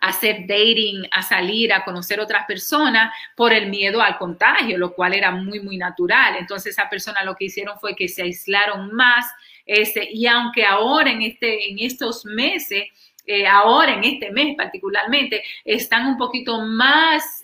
[0.00, 4.94] a hacer dating, a salir, a conocer otras personas por el miedo al contagio, lo
[4.94, 6.36] cual era muy, muy natural.
[6.36, 9.26] Entonces, esa persona lo que hicieron fue que se aislaron más.
[9.72, 12.88] Este, y aunque ahora en, este, en estos meses
[13.24, 17.39] eh, ahora en este mes particularmente están un poquito más,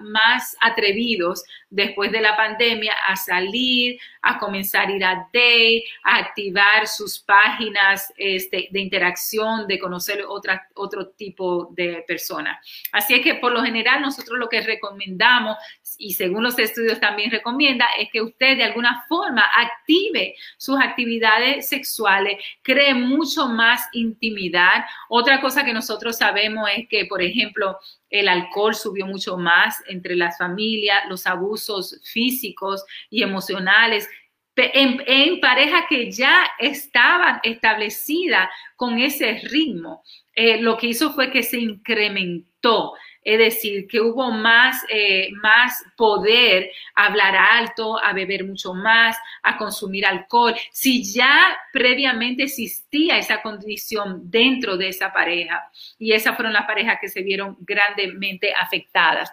[0.00, 6.16] más atrevidos después de la pandemia a salir, a comenzar a ir a date, a
[6.18, 10.24] activar sus páginas este, de interacción, de conocer
[10.74, 12.58] otro tipo de personas.
[12.92, 15.56] Así es que por lo general nosotros lo que recomendamos,
[15.98, 21.68] y según los estudios también recomienda, es que usted de alguna forma active sus actividades
[21.68, 24.84] sexuales, cree mucho más intimidad.
[25.08, 27.78] Otra cosa que nosotros sabemos es que, por ejemplo,
[28.14, 34.08] el alcohol subió mucho más entre las familias, los abusos físicos y emocionales.
[34.56, 41.32] En, en parejas que ya estaban establecidas con ese ritmo, eh, lo que hizo fue
[41.32, 42.92] que se incrementó
[43.24, 49.16] es decir, que hubo más, eh, más poder a hablar alto, a beber mucho más,
[49.42, 55.70] a consumir alcohol, si ya previamente existía esa condición dentro de esa pareja.
[55.98, 59.32] Y esas fueron las parejas que se vieron grandemente afectadas.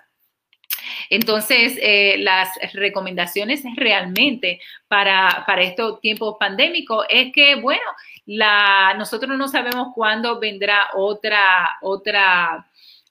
[1.10, 7.84] Entonces, eh, las recomendaciones realmente para, para estos tiempos pandémicos es que, bueno,
[8.98, 12.66] nosotros no sabemos cuándo vendrá otra, otra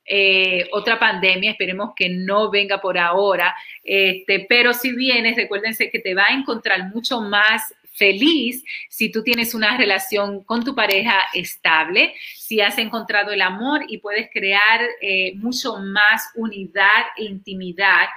[0.05, 6.01] eh, otra pandemia, esperemos que no venga por ahora, este, pero si vienes, recuérdense que
[6.01, 11.27] te va a encontrar mucho más feliz si tú tienes una relación con tu pareja
[11.35, 18.09] estable, si has encontrado el amor y puedes crear eh, mucho más unidad e intimidad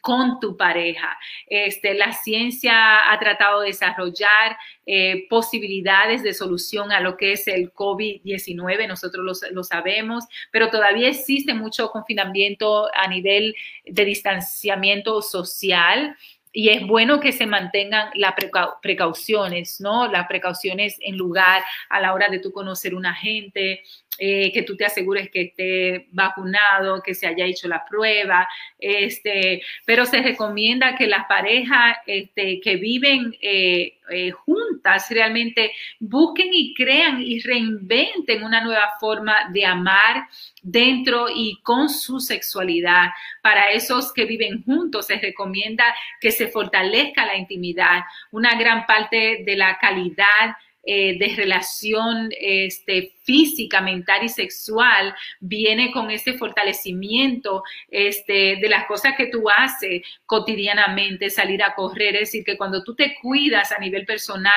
[0.00, 1.18] con tu pareja.
[1.46, 7.46] Este, la ciencia ha tratado de desarrollar eh, posibilidades de solución a lo que es
[7.46, 15.20] el COVID-19, nosotros lo, lo, sabemos, pero todavía existe mucho confinamiento a nivel de distanciamiento
[15.20, 16.16] social
[16.58, 18.32] y es bueno que se mantengan las
[18.80, 20.10] precauciones, ¿no?
[20.10, 23.82] Las precauciones en lugar a la hora de tú conocer una gente,
[24.18, 28.48] eh, que tú te asegures que esté vacunado, que se haya hecho la prueba,
[28.78, 36.48] este, pero se recomienda que las parejas este, que viven eh, eh, juntas realmente busquen
[36.52, 40.28] y crean y reinventen una nueva forma de amar
[40.62, 43.10] dentro y con su sexualidad.
[43.42, 45.84] Para esos que viven juntos se recomienda
[46.20, 48.02] que se fortalezca la intimidad.
[48.30, 50.56] Una gran parte de la calidad
[50.88, 58.86] eh, de relación este, física, mental y sexual viene con ese fortalecimiento este, de las
[58.86, 63.72] cosas que tú haces cotidianamente, salir a correr, es decir, que cuando tú te cuidas
[63.72, 64.52] a nivel personal,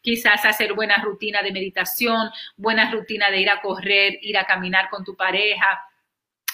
[0.00, 4.88] quizás hacer buena rutina de meditación, buena rutina de ir a correr, ir a caminar
[4.88, 5.80] con tu pareja,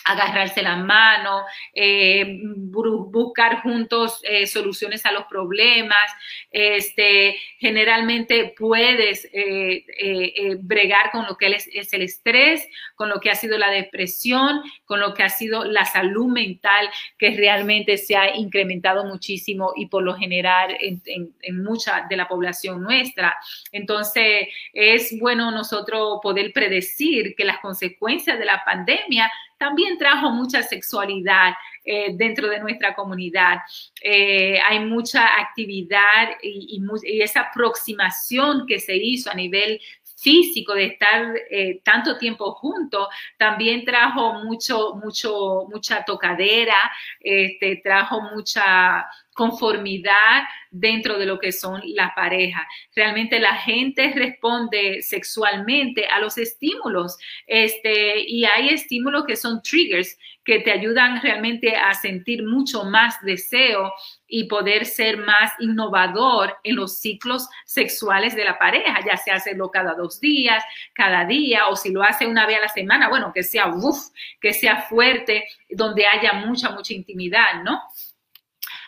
[0.09, 1.44] agarrarse la mano,
[1.75, 6.11] eh, buscar juntos eh, soluciones a los problemas.
[6.51, 9.85] Este, generalmente puedes eh,
[10.61, 15.01] bregar con lo que es, el estrés, con lo que ha sido la depresión, con
[15.01, 20.03] lo que ha sido la salud mental, que realmente se ha incrementado muchísimo y por
[20.03, 23.37] lo general en, en mucha de la población nuestra.
[23.73, 30.62] Entonces, es bueno nosotros poder predecir que las consecuencias de la pandemia también trajo mucha
[30.62, 31.53] sexualidad
[31.85, 33.59] eh, dentro de nuestra comunidad.
[34.03, 36.81] Eh, hay mucha actividad y,
[37.23, 39.81] esa aproximación que se hizo a nivel
[40.21, 46.77] físico de estar eh, tanto tiempo juntos, también trajo mucho, mucho, mucha tocadera,
[47.29, 52.67] este, trajo mucha conformidad dentro de lo que son las parejas.
[52.97, 60.19] Realmente la gente responde sexualmente a los estímulos este, y hay estímulos que son triggers
[60.49, 63.93] que te ayudan realmente a sentir mucho más deseo
[64.27, 69.71] y poder ser más innovador en los ciclos sexuales de la pareja, ya sea hacerlo
[69.71, 70.64] cada dos días,
[70.95, 73.71] cada día, o si lo hace una vez a la semana, bueno, que sea,
[74.41, 77.17] que sea fuerte, donde haya mucha, mucha intimidad,
[77.64, 77.81] ¿no?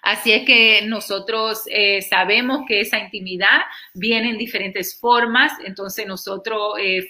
[0.02, 3.60] Así es que nosotros eh, sabemos que esa intimidad
[3.94, 7.06] viene en diferentes formas, entonces nosotros eh,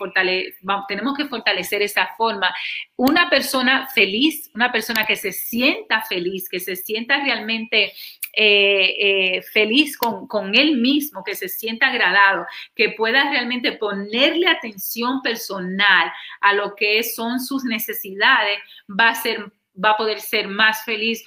[0.89, 2.53] tenemos que fortalecer esa forma.
[2.97, 7.93] Una persona feliz, una persona que se sienta feliz, que se sienta realmente
[8.33, 15.23] eh, feliz con, con, él mismo, que se sienta agradado, que pueda realmente ponerle atención
[15.23, 19.53] personal a lo que son sus necesidades, va a ser
[19.83, 21.25] va a poder ser más feliz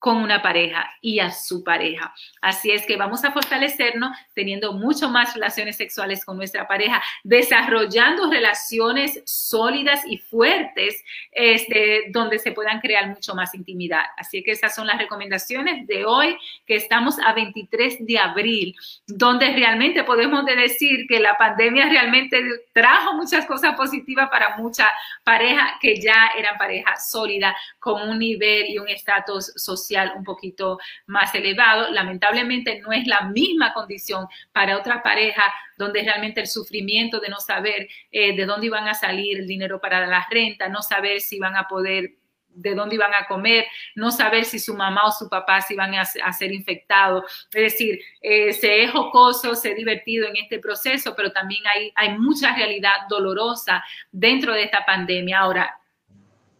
[0.00, 2.14] con una pareja y a su pareja.
[2.40, 8.30] Así es que vamos a fortalecernos teniendo mucho más relaciones sexuales con nuestra pareja, desarrollando
[8.30, 14.04] relaciones sólidas y fuertes este, donde se puedan crear mucho más intimidad.
[14.16, 16.34] Así que esas son las recomendaciones de hoy,
[16.66, 18.74] que estamos a 23 de abril,
[19.06, 24.88] donde realmente podemos decir que la pandemia realmente trajo muchas cosas positivas para muchas
[25.24, 30.78] parejas que ya eran parejas sólidas con un nivel y un estatus social un poquito
[31.06, 31.90] más elevado.
[31.90, 35.42] Lamentablemente no es la misma condición para otra pareja
[35.76, 39.80] donde realmente el sufrimiento de no saber eh, de dónde iban a salir el dinero
[39.80, 42.14] para la renta, no saber si van a poder
[42.52, 45.94] de dónde iban a comer, no saber si su mamá o su papá se iban
[45.94, 47.48] a, ser infectados.
[47.52, 51.92] Es decir, eh, se es jocoso, se es divertido en este proceso, pero también hay,
[51.94, 55.38] hay mucha realidad dolorosa dentro de esta pandemia.
[55.38, 55.79] Ahora,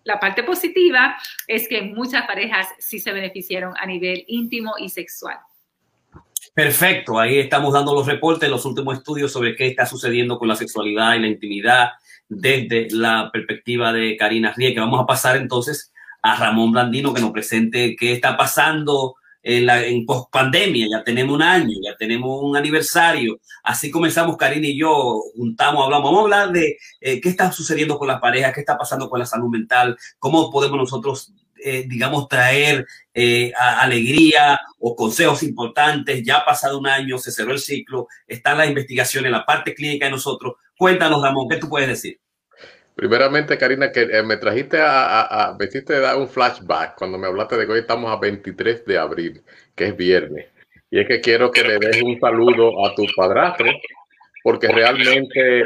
[0.04, 5.36] la parte positiva es que muchas parejas sí se beneficiaron a nivel íntimo y sexual.
[6.54, 10.56] Perfecto, ahí estamos dando los reportes, los últimos estudios sobre qué está sucediendo con la
[10.56, 11.90] sexualidad y la intimidad
[12.28, 17.32] desde la perspectiva de Karina que Vamos a pasar entonces a Ramón Blandino que nos
[17.32, 22.42] presente qué está pasando en, la, en post pandemia, ya tenemos un año, ya tenemos
[22.42, 23.40] un aniversario.
[23.62, 27.98] Así comenzamos, Karina y yo, juntamos, hablamos, vamos a hablar de eh, qué está sucediendo
[27.98, 31.32] con las parejas, qué está pasando con la salud mental, cómo podemos nosotros,
[31.64, 36.22] eh, digamos, traer eh, alegría o consejos importantes.
[36.24, 40.06] Ya ha pasado un año, se cerró el ciclo, están las investigaciones, la parte clínica
[40.06, 40.54] de nosotros.
[40.76, 42.18] Cuéntanos, Ramón, ¿qué tú puedes decir?
[42.94, 47.56] Primeramente, Karina, que eh, me trajiste a, a, me dar un flashback cuando me hablaste
[47.56, 49.42] de que hoy estamos a 23 de abril,
[49.74, 50.46] que es viernes.
[50.90, 53.70] Y es que quiero que le des un saludo a tu padrastro,
[54.42, 55.64] porque realmente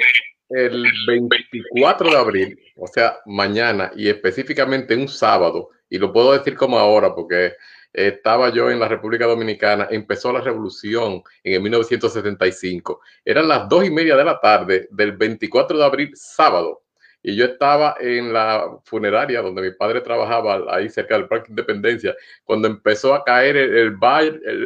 [0.51, 6.55] el 24 de abril, o sea, mañana y específicamente un sábado, y lo puedo decir
[6.55, 7.55] como ahora porque
[7.93, 13.01] estaba yo en la República Dominicana, empezó la revolución en el 1975.
[13.25, 16.84] Eran las dos y media de la tarde del 24 de abril, sábado,
[17.25, 22.15] y yo estaba en la funeraria donde mi padre trabajaba, ahí cerca del Parque Independencia,
[22.45, 23.97] cuando empezó a caer el,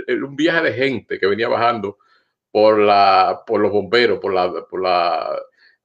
[0.08, 1.98] el, un viaje de gente que venía bajando
[2.50, 5.38] por, la, por los bomberos, por la, por la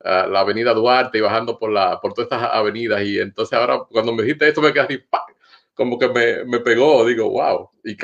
[0.04, 3.02] la avenida Duarte y bajando por, la, por todas estas avenidas.
[3.04, 5.04] Y entonces ahora cuando me dijiste esto me quedé así,
[5.74, 7.70] como que me, me, pegó, digo, wow.
[7.86, 7.96] Y,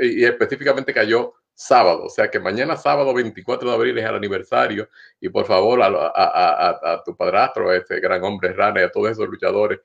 [0.00, 4.90] y, específicamente cayó sábado, o sea que mañana sábado 24 de abril es el aniversario
[5.18, 8.90] y por favor a, a, a, tu padrastro, a ese gran hombre Rana y a
[8.90, 9.80] todos esos luchadores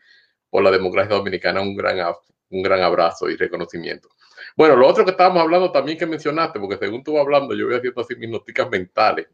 [0.49, 1.97] por la democracia dominicana un gran,
[2.49, 4.09] un gran abrazo y reconocimiento.
[4.57, 7.77] Bueno, lo otro que estábamos hablando también que mencionaste, porque según tú hablando, yo voy
[7.77, 9.27] haciendo así mis noticias mentales,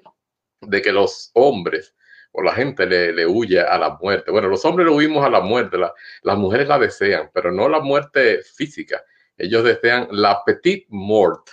[0.61, 1.95] de que los hombres
[2.33, 4.29] o la gente le, le, huye a la muerte.
[4.29, 5.77] Bueno, los hombres le huimos a la muerte,
[6.21, 9.03] las mujeres la desean, pero no la muerte física.
[9.35, 11.49] Ellos desean la petite mort,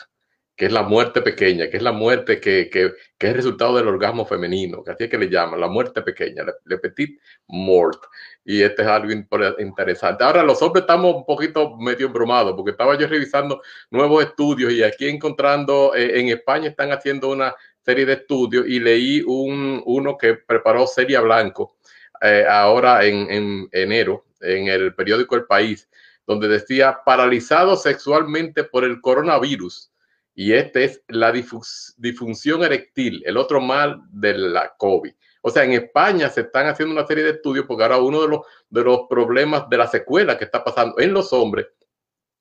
[0.57, 3.89] que es la muerte pequeña, que es la muerte que, que, que es resultado del
[3.89, 8.01] orgasmo femenino, que así es que le llaman, la muerte pequeña, la, petite mort.
[8.45, 9.13] Y este es algo
[9.59, 10.23] interesante.
[10.23, 14.83] Ahora, los hombres estamos un poquito medio embrumados, porque estaba yo revisando nuevos estudios y
[14.83, 20.17] aquí encontrando, eh, en España están haciendo una serie de estudios y leí un, uno
[20.17, 21.77] que preparó Seria Blanco
[22.23, 25.89] eh, ahora en, en, enero en el periódico El País,
[26.27, 29.91] donde decía paralizado sexualmente por el coronavirus.
[30.35, 35.12] Y este es la disfunción erectil, el otro mal de la COVID.
[35.43, 38.28] O sea, en España se están haciendo una serie de estudios porque ahora uno de
[38.28, 41.66] los, de los problemas de la secuela que está pasando en los hombres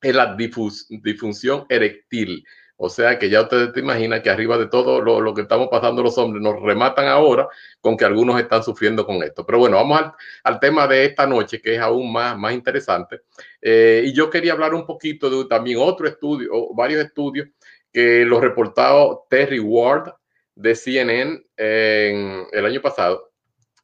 [0.01, 2.45] es la disfunción erectil.
[2.75, 6.01] O sea que ya ustedes te imaginan que arriba de todo lo, que estamos pasando
[6.01, 7.47] los hombres nos rematan ahora
[7.79, 9.45] con que algunos están sufriendo con esto.
[9.45, 10.01] Pero bueno, vamos
[10.43, 13.21] al, tema de esta noche que es aún más, más interesante.
[13.61, 17.47] Eh, y yo quería hablar un poquito de también otro estudio, varios estudios
[17.93, 20.13] que los reportado Terry Ward
[20.55, 23.29] de CNN el año pasado.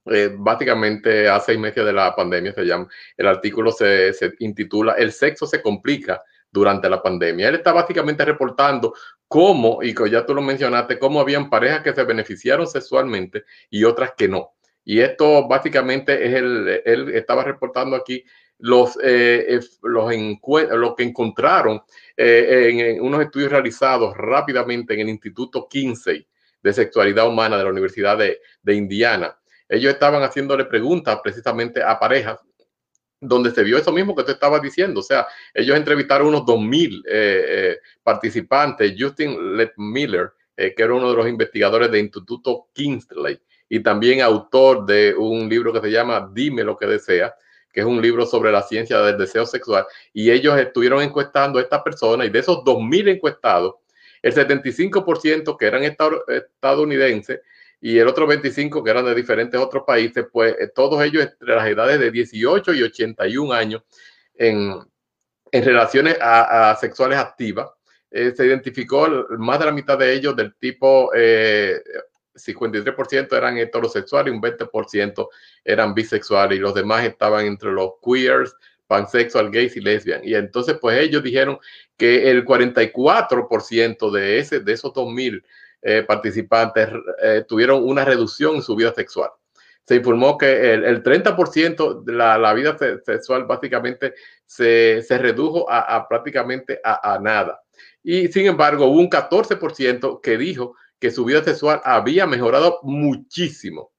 [0.06, 2.88] Eh, básicamente a seis meses de la pandemia se llama.
[3.16, 7.50] El artículo se, se intitula El sexo se complica durante la pandemia.
[7.50, 8.94] Él está básicamente reportando
[9.28, 14.14] cómo, y ya tú lo mencionaste, cómo habían parejas que se beneficiaron sexualmente y otras
[14.18, 14.54] que no.
[14.84, 18.26] Y esto básicamente es el, él estaba reportando aquí
[18.60, 20.14] los, eh, los
[20.72, 21.82] lo que encontraron
[22.16, 26.28] eh, en, unos estudios realizados rápidamente en el Instituto Kinsey
[26.62, 29.38] de Sexualidad Humana de la Universidad de, de Indiana.
[29.68, 32.40] Ellos estaban haciéndole preguntas precisamente a parejas
[33.22, 35.02] donde se vio eso mismo que tú estabas diciendo.
[35.02, 38.96] O sea, ellos entrevistaron unos 2.000 eh, eh, participantes.
[38.98, 39.38] Justin
[39.78, 45.14] Miller, eh, que era uno de los investigadores del Instituto Kingsley y también autor de
[45.16, 47.34] un libro que se llama Dime lo que deseas,
[47.72, 49.86] que es un libro sobre la ciencia del deseo sexual.
[50.14, 53.76] Y ellos estuvieron encuestando a estas personas y de esos 2.000 encuestados,
[54.22, 57.40] el 75% que eran estadounidenses
[57.82, 61.56] y el otro 25 que eran de diferentes otros países, pues eh, todos ellos entre
[61.56, 63.84] las edades de 18 y 81 años
[64.36, 64.76] en,
[65.52, 67.70] en relaciones a, sexuales activas.
[68.12, 69.08] Eh, se identificó
[69.38, 71.80] más de la mitad de ellos del tipo eh,
[72.46, 75.28] 53% eran heterosexuales y un 20%
[75.64, 78.56] eran bisexuales y los demás estaban entre los queers,
[78.88, 80.22] pansexual, gays y lesbian.
[80.24, 81.60] Y entonces pues ellos dijeron
[81.96, 85.44] que el 44% de, ese, de esos 2000
[85.82, 86.90] eh, participantes
[87.24, 89.30] eh, tuvieron una reducción en su vida sexual.
[89.86, 94.14] Se informó que el, 30% de la, vida sexual básicamente
[94.46, 97.62] se, redujo a, prácticamente a, nada.
[98.04, 103.92] Y sin embargo, hubo un 14% que dijo que su vida sexual había mejorado muchísimo.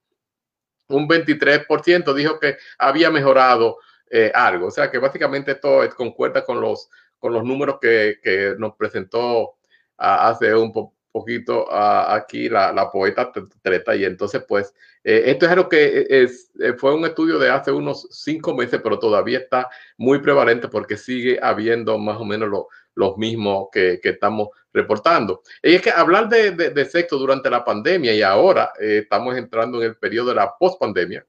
[0.87, 3.77] Un 23% dijo que había mejorado
[4.09, 4.67] eh, algo.
[4.67, 9.55] O sea que básicamente esto concuerda con los, con los números que, que nos presentó
[9.97, 10.73] hace un,
[11.11, 13.31] poquito aquí la, poeta
[13.61, 14.73] treta y entonces pues
[15.03, 18.79] eh, esto es algo que es, eh, fue un estudio de hace unos cinco meses
[18.83, 23.99] pero todavía está muy prevalente porque sigue habiendo más o menos lo, los mismos que,
[24.01, 25.41] que, estamos reportando.
[25.61, 29.81] Y es que hablar de, de, sexo durante la pandemia y ahora eh, estamos entrando
[29.81, 31.25] en el periodo de la post-pandemia,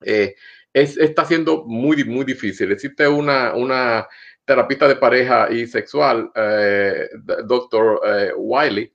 [0.00, 0.34] es,
[0.72, 2.70] está siendo muy, muy difícil.
[2.70, 4.06] Existe una, una
[4.44, 6.30] terapista de pareja y sexual,
[7.44, 8.00] doctor
[8.36, 8.92] Wiley,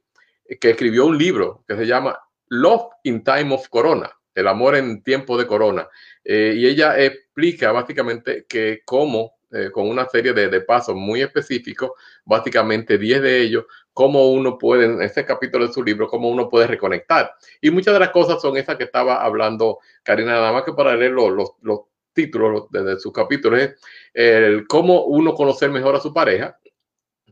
[0.59, 2.17] que escribió un libro que se llama
[2.49, 5.87] Love in Time of Corona, el amor en tiempo de corona.
[6.23, 9.35] Eh, y ella explica básicamente que cómo
[9.71, 11.91] con una serie de, pasos muy específicos,
[12.23, 16.49] básicamente 10 de ellos, cómo uno puede, en ese capítulo de su libro, cómo uno
[16.49, 17.33] puede reconectar.
[17.59, 20.95] Y muchas de las cosas son esas que estaba hablando Karina, nada más que para
[20.95, 21.79] leer los, los, los
[22.13, 23.75] títulos de, de sus capítulos, es
[24.13, 26.57] el cómo uno conocer mejor a su pareja,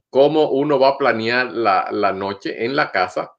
[0.09, 3.33] cómo uno va a planear la, la noche en la casa,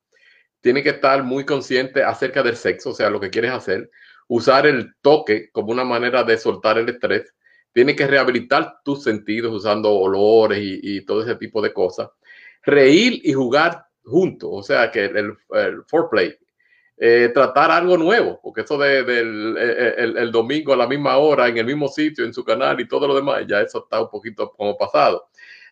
[0.61, 3.91] tiene que estar muy consciente acerca del sexo, o sea, lo que quieres hacer,
[4.28, 7.35] usar el toque como una manera de soltar el estrés,
[7.73, 12.11] tiene que rehabilitar tus sentidos usando olores y, todo ese tipo de cosas,
[12.62, 16.37] reír y jugar juntos, o sea, que el, el foreplay,
[17.03, 21.49] eh, tratar algo nuevo, porque eso del de, el, el, domingo a la misma hora,
[21.49, 24.11] en el mismo sitio, en su canal y todo lo demás, ya eso está un
[24.11, 25.31] poquito como pasado.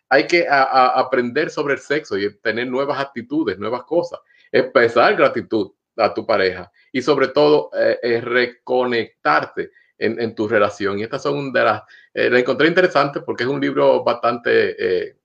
[0.09, 4.19] Hay que aprender sobre el sexo y tener nuevas actitudes, nuevas cosas.
[4.51, 9.69] Expresar gratitud a tu pareja y sobre todo eh, es reconectarte
[9.99, 10.97] en, tu relación.
[10.97, 11.83] Y estas son de las,
[12.13, 14.75] eh, la encontré interesante porque es un libro bastante
[15.09, 15.17] eh,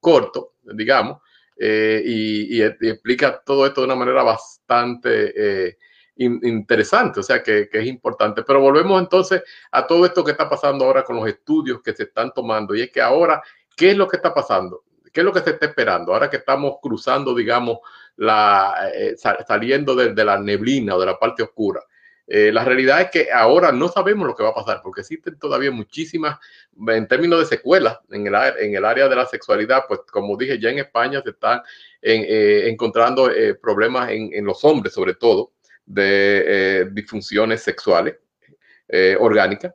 [0.00, 1.22] corto, digamos,
[1.56, 5.76] eh, y, explica todo esto de una manera bastante
[6.16, 8.42] in, interesante, o sea que, que, es importante.
[8.42, 12.04] Pero volvemos entonces a todo esto que está pasando ahora con los estudios que se
[12.04, 13.42] están tomando y es que ahora,
[13.76, 14.84] ¿qué es lo que está pasando?
[15.12, 16.12] ¿Qué es lo que se está esperando?
[16.12, 17.78] Ahora que estamos cruzando, digamos,
[18.16, 19.14] la, eh,
[19.46, 21.80] saliendo de, de, la neblina o de la parte oscura.
[22.26, 25.38] Eh, la realidad es que ahora no sabemos lo que va a pasar porque existen
[25.38, 26.38] todavía muchísimas,
[26.88, 30.58] en términos de secuelas en el, en el área de la sexualidad, pues como dije,
[30.58, 31.60] ya en España se están
[32.00, 35.52] eh, encontrando eh, problemas en, en, los hombres, sobre todo,
[35.84, 38.16] de disfunciones sexuales
[39.18, 39.74] orgánicas.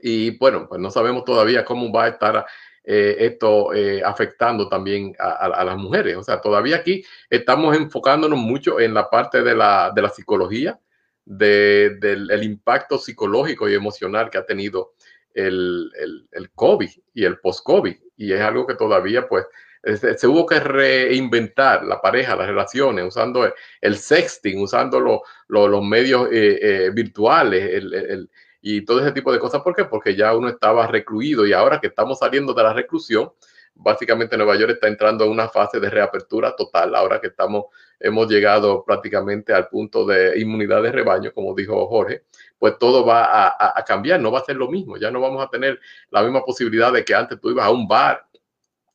[0.00, 2.44] Y bueno, pues no sabemos todavía cómo va a estar
[2.82, 3.70] esto
[4.04, 6.16] afectando también a, a, a, las mujeres.
[6.16, 10.80] O sea, todavía aquí estamos enfocándonos mucho en la parte de la, de la psicología,
[11.24, 14.94] de, del el impacto psicológico y emocional que ha tenido
[15.34, 17.96] el, el, el COVID y el post-COVID.
[18.16, 19.46] Y es algo que todavía, pues,
[19.82, 25.82] se, hubo que reinventar la pareja, las relaciones, usando el, sexting, usando lo, lo, los
[25.82, 29.62] medios eh, eh virtuales, el, el, y todo ese tipo de cosas.
[29.62, 29.84] ¿Por qué?
[29.84, 33.32] Porque ya uno estaba recluido y ahora que estamos saliendo de la reclusión,
[33.74, 37.66] básicamente Nueva York está entrando en una fase de reapertura total, ahora que estamos,
[38.02, 42.24] hemos llegado prácticamente al punto de inmunidad de rebaño, como dijo Jorge,
[42.58, 45.20] pues todo va a, a, a cambiar, no va a ser lo mismo, ya no
[45.20, 45.80] vamos a tener
[46.10, 48.26] la misma posibilidad de que antes tú ibas a un bar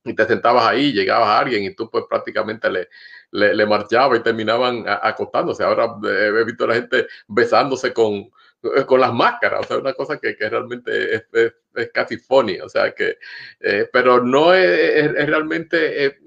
[0.04, 2.88] y te sentabas ahí, llegabas a alguien y tú pues prácticamente le,
[3.32, 5.64] le, le marchabas y terminaban acostándose.
[5.64, 8.30] Ahora eh, he visto a la gente besándose con,
[8.64, 12.18] eh, con las máscaras, o sea, una cosa que, que realmente es, es, es, casi
[12.18, 13.18] funny, o sea, que,
[13.60, 16.18] eh, pero no es, es realmente, eh,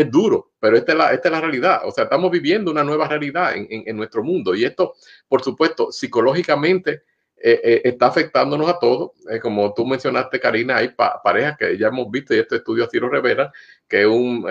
[0.00, 3.96] es duro, pero esta es, la, realidad, o sea, estamos viviendo una nueva realidad en,
[3.96, 4.94] nuestro mundo y esto,
[5.28, 7.02] por supuesto, psicológicamente
[7.42, 12.10] eh, está afectándonos a todos, como tú mencionaste, Karina, hay pa parejas que ya hemos
[12.10, 13.52] visto, y este estudio Ciro revela,
[13.88, 14.46] que un,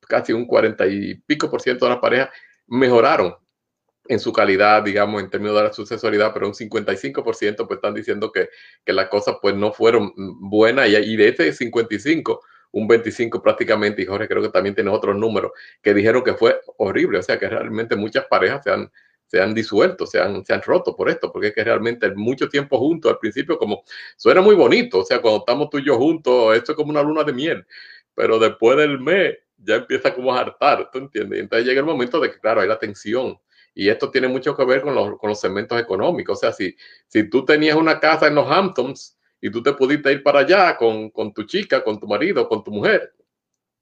[0.00, 2.30] casi un cuarenta y pico por ciento de las parejas
[2.66, 3.34] mejoraron
[4.08, 8.32] en su calidad, digamos, en términos de la sucesoridad, pero un 55% pues están diciendo
[8.32, 8.48] que,
[8.84, 12.42] que las cosas pues no fueron buenas y, y de ese 55,
[12.72, 16.60] un 25 prácticamente, y Jorge creo que también tiene otros números, que dijeron que fue
[16.78, 18.90] horrible, o sea que realmente muchas parejas se han,
[19.26, 22.48] se han disuelto, se han, se han roto por esto, porque es que realmente mucho
[22.48, 23.84] tiempo juntos, al principio como
[24.16, 27.02] suena muy bonito, o sea, cuando estamos tú y yo juntos, esto es como una
[27.02, 27.66] luna de miel,
[28.14, 31.38] pero después del mes ya empieza como a hartar, ¿tú entiendes?
[31.38, 33.38] Y entonces llega el momento de que, claro, hay la tensión,
[33.74, 36.38] y esto tiene mucho que ver con los, con los segmentos económicos.
[36.38, 40.12] O sea, si, si tú tenías una casa en los Hamptons y tú te pudiste
[40.12, 43.12] ir para allá con, con tu chica, con tu marido, con tu mujer,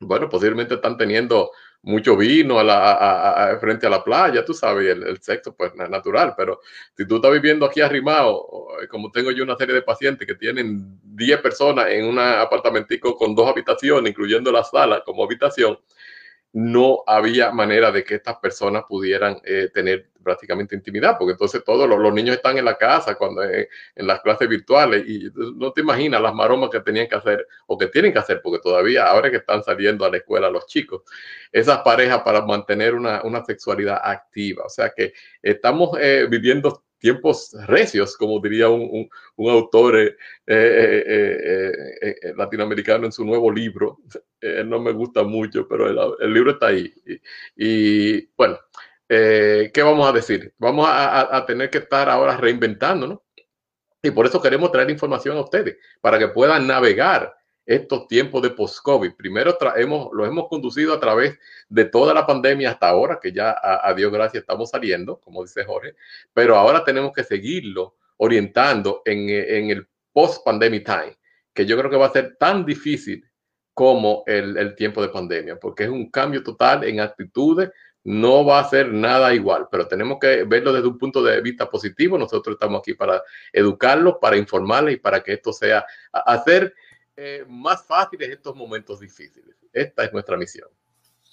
[0.00, 1.50] bueno, posiblemente están teniendo
[1.82, 6.34] mucho vino a la, frente a la playa, tú sabes, el, el, sexo pues natural,
[6.36, 6.60] pero
[6.96, 10.98] si tú estás viviendo aquí arrimado, como tengo yo una serie de pacientes que tienen
[11.02, 15.78] 10 personas en un apartamentico con dos habitaciones, incluyendo la sala como habitación,
[16.52, 21.88] no había manera de que estas personas pudieran eh, tener prácticamente intimidad, porque entonces todos
[21.88, 25.80] los, niños están en la casa, cuando eh, en las clases virtuales, y no te
[25.80, 29.30] imaginas las maromas que tenían que hacer o que tienen que hacer, porque todavía ahora
[29.30, 31.02] que están saliendo a la escuela los chicos,
[31.52, 34.64] esas parejas para mantener una, una sexualidad activa.
[34.66, 40.16] O sea que estamos eh, viviendo tiempos recios, como diría un, un, un autor eh,
[40.46, 43.98] eh, eh, eh latinoamericano en su nuevo libro.
[44.66, 46.94] no me gusta mucho, pero el, libro está ahí.
[47.56, 48.58] Y, bueno,
[49.08, 50.54] ¿qué vamos a decir?
[50.58, 53.20] Vamos a, tener que estar ahora reinventándonos.
[54.02, 57.34] Y por eso queremos traer información a ustedes, para que puedan navegar
[57.70, 59.12] estos tiempos de post-COVID.
[59.12, 63.50] Primero hemos, lo hemos conducido a través de toda la pandemia hasta ahora, que ya
[63.50, 65.94] a, a, Dios gracias estamos saliendo, como dice Jorge,
[66.34, 71.16] pero ahora tenemos que seguirlo orientando en, en el post-pandemic time,
[71.54, 73.24] que yo creo que va a ser tan difícil
[73.72, 77.70] como el, el, tiempo de pandemia, porque es un cambio total en actitudes,
[78.02, 81.70] no va a ser nada igual, pero tenemos que verlo desde un punto de vista
[81.70, 82.18] positivo.
[82.18, 86.74] Nosotros estamos aquí para educarlos, para informarles y para que esto sea, hacer
[87.22, 89.54] eh, más fáciles estos momentos difíciles.
[89.74, 90.68] Esta es nuestra misión.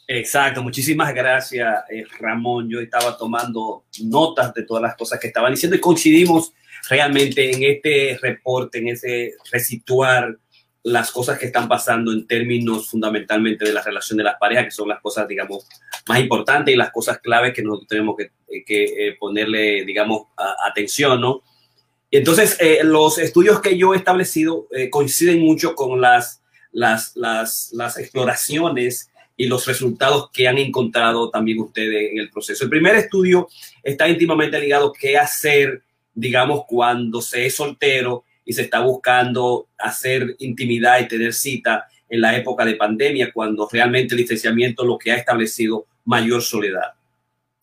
[0.06, 2.70] Exacto, muchísimas gracias, eh, Ramón.
[2.70, 6.52] Yo estaba tomando notas de todas las cosas que estaban diciendo y coincidimos
[6.90, 10.38] realmente en este reporte, en ese resituar
[10.84, 14.72] las cosas que están pasando en términos fundamentalmente de la relación de las parejas, que
[14.72, 15.70] son las cosas, digamos,
[16.06, 18.32] más importantes y las cosas claves que nosotros tenemos que,
[18.66, 20.28] que eh, ponerle, digamos,
[20.66, 21.44] atención, ¿no?
[22.10, 26.42] Y entonces, eh, los estudios que yo he establecido eh, coinciden mucho con las,
[26.72, 32.64] las, las, exploraciones y los resultados que han encontrado también ustedes en el proceso.
[32.64, 33.50] El primer estudio
[33.84, 35.84] está íntimamente ligado a qué hacer,
[36.14, 42.22] digamos, cuando se es soltero y se está buscando hacer intimidad y tener cita en
[42.22, 46.97] la época de pandemia, cuando realmente el distanciamiento lo que ha establecido mayor soledad.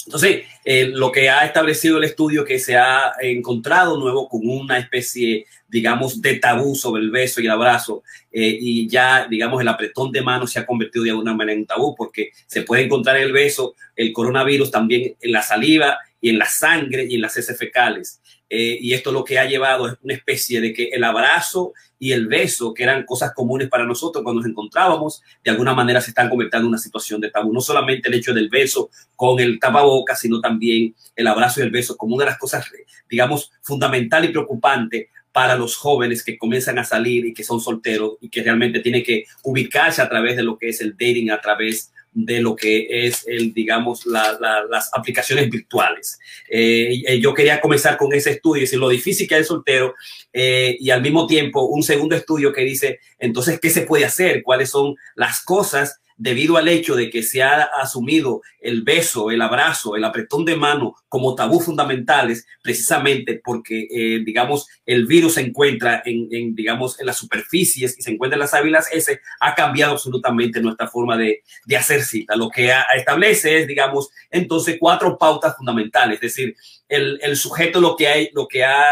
[0.07, 4.79] Entonces, eh, lo que ha establecido el estudio que se ha encontrado nuevo con una
[4.79, 9.69] especie, digamos, de tabú sobre el beso y el abrazo, eh, y ya, digamos, el
[9.69, 12.85] apretón de manos se ha convertido de alguna manera en un tabú, porque se puede
[12.85, 17.17] encontrar en el beso el coronavirus también en la saliva y en la sangre y
[17.17, 18.21] en las heces fecales.
[18.51, 22.13] Eh, y esto lo que ha llevado es una especie de que el abrazo y
[22.13, 26.11] el beso, que eran cosas comunes para nosotros cuando nos encontrábamos, de alguna manera se
[26.11, 27.53] están convirtiendo en una situación de tabú.
[27.53, 31.71] No solamente el hecho del beso con el tapabocas, sino también el abrazo y el
[31.71, 32.71] beso como una de las cosas,
[33.09, 38.19] digamos, fundamental y preocupante para los jóvenes que comienzan a salir y que son solteros
[38.21, 41.41] y que realmente tienen que ubicarse a través de lo que es el dating, a
[41.41, 46.19] través de lo que es el, digamos, las aplicaciones virtuales.
[46.49, 49.95] Eh, yo quería comenzar con ese estudio, decir, lo difícil que es soltero
[50.33, 54.43] eh, y al mismo tiempo un segundo estudio que dice, entonces, ¿qué se puede hacer?
[54.43, 59.43] ¿Cuáles son las cosas debido al hecho de que se ha asumido el beso, el
[59.43, 65.41] abrazo, el apretón de mano como tabú fundamentales, precisamente porque, eh, digamos, el virus se
[65.41, 69.93] encuentra en, digamos, en las superficies y se encuentra en las ávilas S, ha cambiado
[69.93, 72.37] absolutamente nuestra forma de, de hacer cita.
[72.37, 76.57] Lo que establece es, digamos, entonces cuatro pautas fundamentales, es decir,
[76.89, 78.85] el, el, sujeto lo que hay, lo que ha,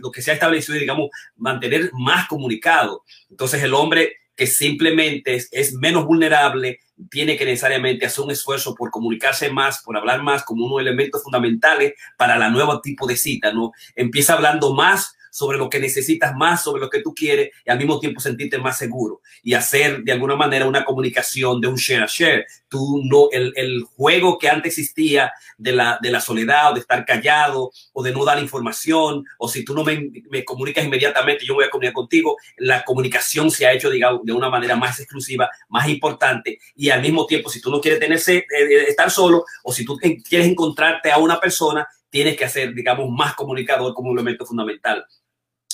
[0.00, 3.02] lo que se ha establecido, digamos, mantener más comunicado.
[3.30, 6.80] Entonces el hombre que simplemente es, menos vulnerable,
[7.10, 10.84] tiene que necesariamente hacer un esfuerzo por comunicarse más, por hablar más como uno de
[10.84, 13.72] los elementos fundamentales para la nueva tipo de cita, ¿no?
[13.94, 17.76] Empieza hablando más sobre lo que necesitas más, sobre lo que tú quieres y al
[17.76, 22.04] mismo tiempo sentirte más seguro y hacer de alguna manera una comunicación de un share
[22.04, 22.46] a share.
[22.68, 26.80] Tú no, el, el juego que antes existía de la, de la soledad o de
[26.80, 31.44] estar callado o de no dar información o si tú no me, me comunicas inmediatamente,
[31.44, 35.00] yo voy a comunicar contigo, la comunicación se ha hecho, digamos, de una manera más
[35.00, 39.10] exclusiva, más importante y al mismo tiempo, si tú no quieres tenerse, eh, eh, estar
[39.10, 43.92] solo o si tú quieres encontrarte a una persona, tienes que hacer, digamos, más comunicador
[43.92, 45.04] como un elemento fundamental.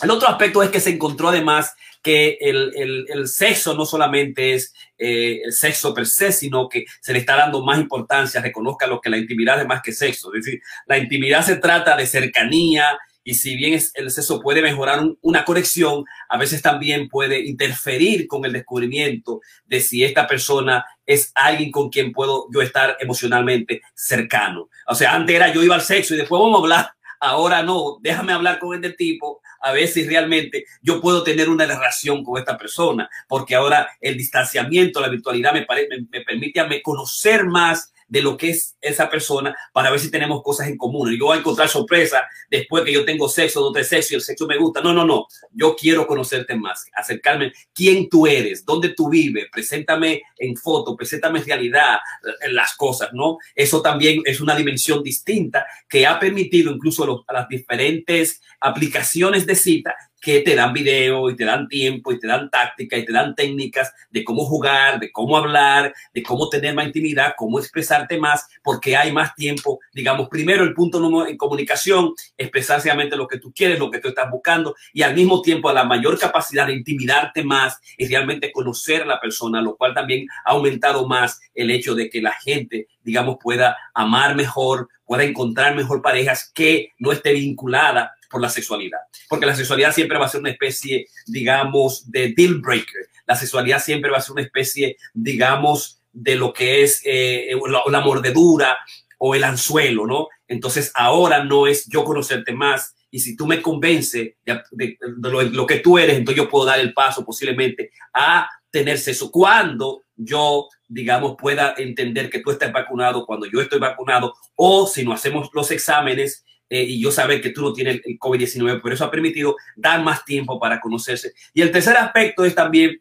[0.02, 4.54] El otro aspecto es que se encontró además que el, el, el sexo no solamente
[4.54, 8.86] es eh, el sexo per se, sino que se le está dando más importancia, reconozca
[8.86, 10.32] lo que la intimidad es más que sexo.
[10.34, 14.62] Es decir, la intimidad se trata de cercanía y si bien es, el sexo puede
[14.62, 20.86] mejorar una conexión, a veces también puede interferir con el descubrimiento de si esta persona
[21.04, 24.70] es alguien con quien puedo yo estar emocionalmente cercano.
[24.86, 27.98] O sea, antes era yo iba al sexo y después vamos a hablar ahora no,
[28.00, 32.38] déjame hablar con este tipo a ver si realmente yo puedo tener una relación con
[32.38, 35.66] esta persona, porque ahora el distanciamiento, la virtualidad me,
[36.10, 40.10] me, permite a me conocer más de lo que es esa persona para ver si
[40.10, 41.12] tenemos cosas en común.
[41.12, 44.16] Y yo voy a encontrar sorpresa después que yo tengo sexo, no te sexo y
[44.16, 44.82] el sexo me gusta.
[44.82, 45.26] No, no, no.
[45.52, 47.52] Yo quiero conocerte más, acercarme.
[47.72, 48.64] ¿Quién tú eres?
[48.64, 49.46] ¿Dónde tú vives?
[49.50, 51.98] Preséntame en foto, preséntame en realidad
[52.42, 53.38] en las cosas, ¿no?
[53.54, 59.54] Eso también es una dimensión distinta que ha permitido incluso a las diferentes aplicaciones de
[59.54, 63.12] cita que te dan video y te dan tiempo y te dan táctica y te
[63.12, 68.18] dan técnicas de cómo jugar, de cómo hablar, de cómo tener más intimidad, cómo expresarte
[68.18, 69.80] más, porque hay más tiempo.
[69.92, 74.00] Digamos, primero el punto número en comunicación, expresar realmente lo que tú quieres, lo que
[74.00, 78.06] tú estás buscando y al mismo tiempo a la mayor capacidad de intimidarte más y
[78.06, 82.20] realmente conocer a la persona, lo cual también ha aumentado más el hecho de que
[82.20, 88.40] la gente, digamos, pueda amar mejor, pueda encontrar mejor parejas que no esté vinculada por
[88.40, 93.08] la sexualidad, porque la sexualidad siempre va a ser una especie, digamos, de deal breaker.
[93.26, 97.50] La sexualidad siempre va a ser una especie, digamos, de lo que es eh,
[97.88, 98.78] la, mordedura
[99.18, 100.28] o el anzuelo, ¿no?
[100.46, 105.80] Entonces ahora no es yo conocerte más y si tú me convences de, lo, que
[105.80, 111.36] tú eres, entonces yo puedo dar el paso posiblemente a tener sexo cuando yo, digamos,
[111.38, 115.70] pueda entender que tú estás vacunado, cuando yo estoy vacunado, o si no hacemos los
[115.70, 119.56] exámenes eh, y yo saber que tú no tienes el COVID-19, por eso ha permitido
[119.76, 121.32] dar más tiempo para conocerse.
[121.54, 123.00] Y el tercer aspecto es también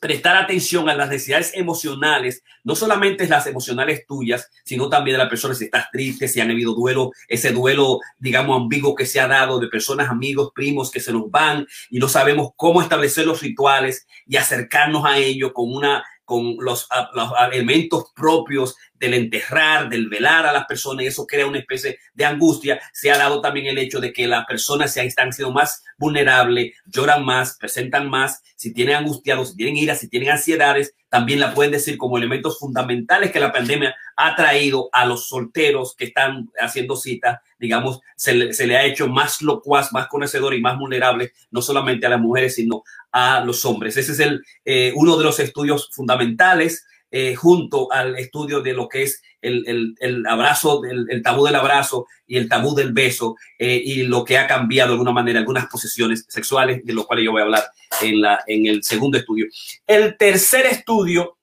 [0.00, 5.28] prestar atención a las necesidades emocionales, no solamente las emocionales tuyas, sino también de la
[5.28, 9.26] persona si estás triste, si han habido duelo, ese duelo, digamos, ambiguo que se ha
[9.26, 13.40] dado de personas, amigos, primos que se nos van y no sabemos cómo establecer los
[13.40, 20.08] rituales y acercarnos a ellos con una con los, los, elementos propios del enterrar, del
[20.08, 22.80] velar a las personas, y eso crea una especie de angustia.
[22.92, 26.74] Se ha dado también el hecho de que las personas se están siendo más vulnerables,
[26.86, 31.54] lloran más, presentan más, si tienen angustiados, si tienen ira, si tienen ansiedades, también la
[31.54, 36.50] pueden decir como elementos fundamentales que la pandemia ha traído a los solteros que están
[36.60, 40.78] haciendo citas, digamos, se le, se le ha hecho más locuaz, más conocedor y más
[40.78, 42.82] vulnerable, no solamente a las mujeres, sino
[43.12, 43.96] a los hombres.
[43.96, 48.88] Ese es el, eh, uno de los estudios fundamentales eh, junto al estudio de lo
[48.88, 53.80] que es el, el, abrazo, el, tabú del abrazo y el tabú del beso eh,
[53.82, 57.32] y lo que ha cambiado de alguna manera algunas posiciones sexuales, de lo cual yo
[57.32, 57.64] voy a hablar
[58.02, 59.46] en, la, en el segundo estudio.
[59.86, 61.38] El tercer estudio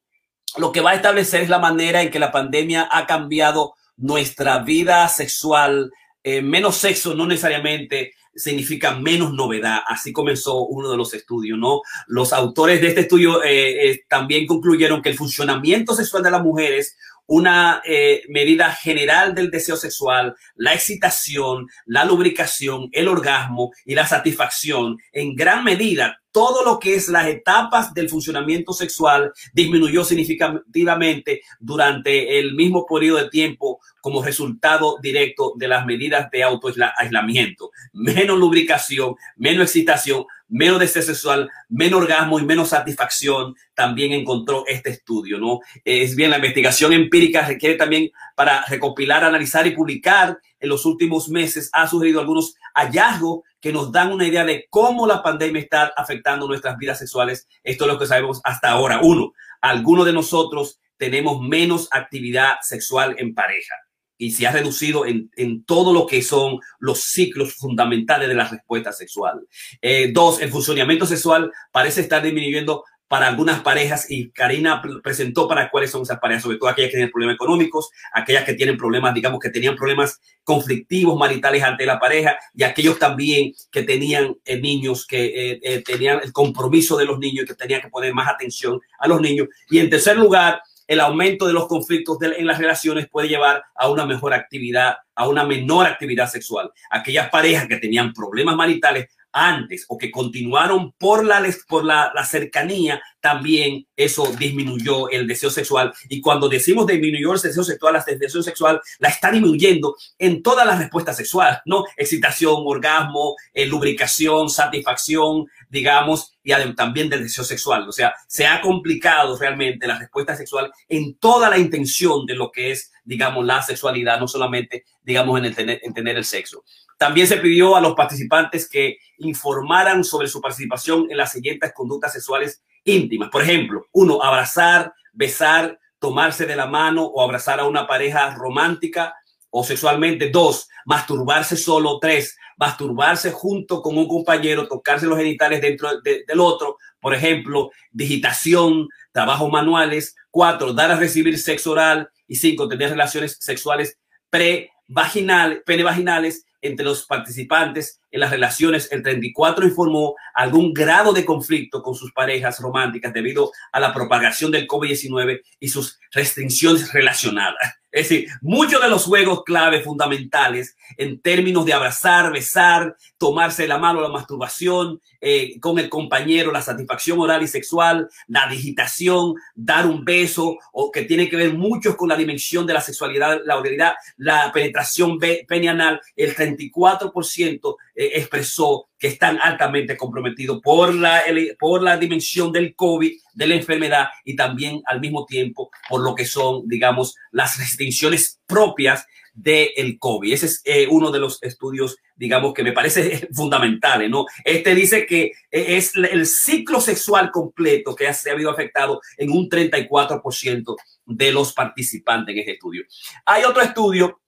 [0.57, 4.59] lo que va a establecer es la manera en que la pandemia ha cambiado nuestra
[4.59, 5.91] vida sexual,
[6.23, 9.79] menos sexo, no necesariamente significa menos novedad.
[9.87, 11.81] Así comenzó uno de los estudios, ¿no?
[12.07, 16.43] Los autores de este estudio eh, eh, también concluyeron que el funcionamiento sexual de las
[16.43, 23.95] mujeres una eh, medida general del deseo sexual, la excitación, la lubricación, el orgasmo y
[23.95, 30.03] la satisfacción, en gran medida todo lo que es las etapas del funcionamiento sexual disminuyó
[30.03, 37.71] significativamente durante el mismo periodo de tiempo como resultado directo de las medidas de autoaislamiento.
[37.93, 44.91] Menos lubricación, menos excitación, menos deseo sexual, menos orgasmo y menos satisfacción, también encontró este
[44.91, 45.59] estudio, ¿no?
[45.83, 51.29] Es bien, la investigación empírica requiere también para recopilar, analizar y publicar en los últimos
[51.29, 55.91] meses ha sugerido algunos hallazgos que nos dan una idea de cómo la pandemia está
[55.95, 57.47] afectando nuestras vidas sexuales.
[57.63, 58.99] Esto es lo que sabemos hasta ahora.
[59.01, 63.75] Uno, algunos de nosotros tenemos menos actividad sexual en pareja
[64.17, 65.29] y se ha reducido en,
[65.65, 69.41] todo lo que son los ciclos fundamentales de la respuesta sexual.
[69.81, 75.69] Eh, dos, el funcionamiento sexual parece estar disminuyendo para algunas parejas y Karina presentó para
[75.69, 79.13] cuáles son esas parejas, sobre todo aquellas que tienen problemas económicos, aquellas que tienen problemas,
[79.13, 84.59] digamos, que tenían problemas conflictivos maritales ante la pareja y aquellos también que tenían eh,
[84.59, 88.79] niños, que eh, tenían el compromiso de los niños que tenían que poner más atención
[88.97, 89.49] a los niños.
[89.69, 93.89] Y en tercer lugar, el aumento de los conflictos en las relaciones puede llevar a
[93.89, 96.71] una mejor actividad, a una menor actividad sexual.
[96.89, 103.01] Aquellas parejas que tenían problemas maritales antes o que continuaron por la, por la, cercanía,
[103.19, 105.93] también eso disminuyó el deseo sexual.
[106.07, 110.63] Y cuando decimos disminuyó el deseo sexual, la deseo sexual la está disminuyendo en toda
[110.63, 111.83] la respuesta sexual, ¿no?
[111.97, 117.87] Excitación, orgasmo, eh, lubricación, satisfacción, digamos, y también del deseo sexual.
[117.87, 122.49] O sea, se ha complicado realmente la respuesta sexual en toda la intención de lo
[122.49, 126.63] que es, digamos, la sexualidad, no solamente, digamos, en, el tener, en tener el sexo.
[126.97, 132.13] También se pidió a los participantes que informaran sobre su participación en las siguientes conductas
[132.13, 133.29] sexuales íntimas.
[133.29, 139.13] Por ejemplo, uno, abrazar, besar, tomarse de la mano o abrazar a una pareja romántica
[139.57, 140.29] o sexualmente.
[140.29, 141.97] Dos, masturbarse solo.
[141.99, 146.77] Tres, masturbarse junto con un compañero, tocarse los genitales dentro del otro.
[146.99, 150.13] Por ejemplo, digitación, trabajos manuales.
[150.29, 152.09] Cuatro, dar a recibir sexo oral.
[152.27, 153.97] Y cinco, tener relaciones sexuales
[154.29, 158.87] pre-vaginales, pene-vaginales entre los participantes en las relaciones.
[158.91, 164.51] El 34 informó algún grado de conflicto con sus parejas románticas debido a la propagación
[164.51, 167.75] del COVID-19 y sus restricciones relacionadas.
[167.95, 173.77] Es decir, muchos de los juegos clave fundamentales en términos de abrazar, besar, tomarse la
[173.77, 179.85] mano, la masturbación eh, con el compañero, la satisfacción oral y sexual, la digitación, dar
[179.85, 183.57] un beso, o que tiene que ver mucho con la dimensión de la sexualidad, la
[183.57, 191.23] oralidad, la penetración penianal, el 34% eh, expresó que están altamente comprometidos por la,
[191.59, 196.13] por la dimensión del COVID, de la enfermedad y también al mismo tiempo por lo
[196.13, 200.33] que son, digamos, las restricciones propias del COVID.
[200.33, 204.25] Ese es eh, uno de los estudios, digamos, que me parece fundamental, ¿no?
[204.43, 209.31] Este dice que eh, es el ciclo sexual completo que se ha habido afectado en
[209.31, 210.75] un 34%
[211.05, 212.83] de los participantes en este estudio.
[213.25, 214.21] Hay otro estudio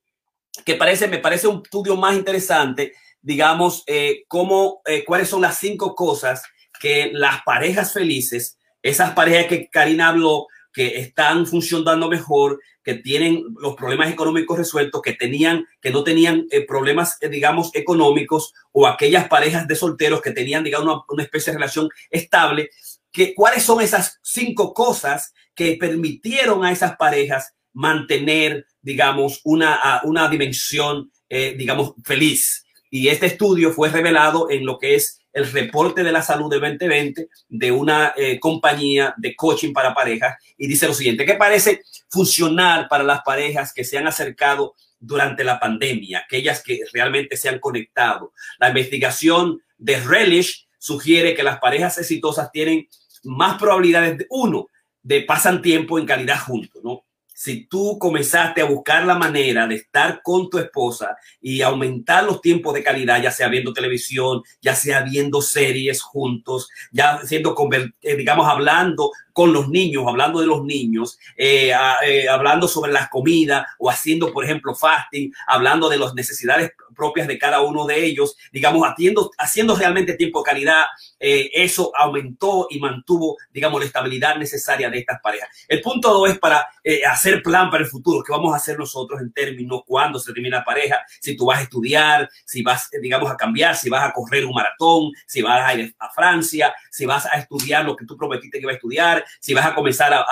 [0.66, 2.94] que parece, me parece un estudio más interesante
[3.28, 6.44] digamos, eh, cómo, eh, cuáles son las cinco cosas
[6.80, 13.44] que las parejas felices, esas parejas que Karina habló, que están funcionando mejor, que tienen
[13.60, 19.28] los problemas económicos resueltos, que tenían, que no tenían eh, problemas, digamos, económicos, o aquellas
[19.28, 22.70] parejas de solteros que tenían, digamos, una, una especie de relación estable,
[23.12, 30.30] que, cuáles son esas cinco cosas que permitieron a esas parejas mantener, digamos, una, una
[30.30, 32.64] dimensión, digamos, feliz.
[32.98, 36.62] Y este estudio fue revelado en lo que es el reporte de la salud del
[36.62, 41.84] 2020 de una eh, compañía de coaching para parejas y dice lo siguiente, ¿qué parece
[42.10, 47.50] funcionar para las parejas que se han acercado durante la pandemia, aquellas que realmente se
[47.50, 48.34] han conectado?
[48.58, 52.88] La investigación de Relish sugiere que las parejas exitosas tienen
[53.24, 54.70] más probabilidades de uno,
[55.04, 57.06] de pasan tiempo en calidad juntos, ¿no?
[57.38, 62.42] Si tú comenzaste a buscar la manera de estar con tu esposa y aumentar los
[62.42, 67.56] tiempos de calidad, ya sea viendo televisión, ya sea viendo series juntos, ya siendo,
[68.02, 71.72] eh, digamos, hablando con los niños, hablando de los niños, eh,
[72.04, 77.28] eh, hablando sobre las comidas o haciendo, por ejemplo, fasting, hablando de las necesidades propias
[77.28, 80.86] de cada uno de ellos, digamos, haciendo, haciendo realmente tiempo de calidad,
[81.20, 85.50] eso aumentó y mantuvo, digamos, la estabilidad necesaria de estas parejas.
[85.68, 86.68] El punto dos es para
[87.08, 90.58] hacer plan para el futuro, qué vamos a hacer nosotros en términos cuando se termina
[90.58, 94.14] la pareja, si tú vas a estudiar, si vas, digamos, a cambiar, si vas a
[94.14, 98.06] correr un maratón, si vas a ir a Francia, si vas a estudiar lo que
[98.06, 100.26] tú prometiste que iba a estudiar, si vas a comenzar a,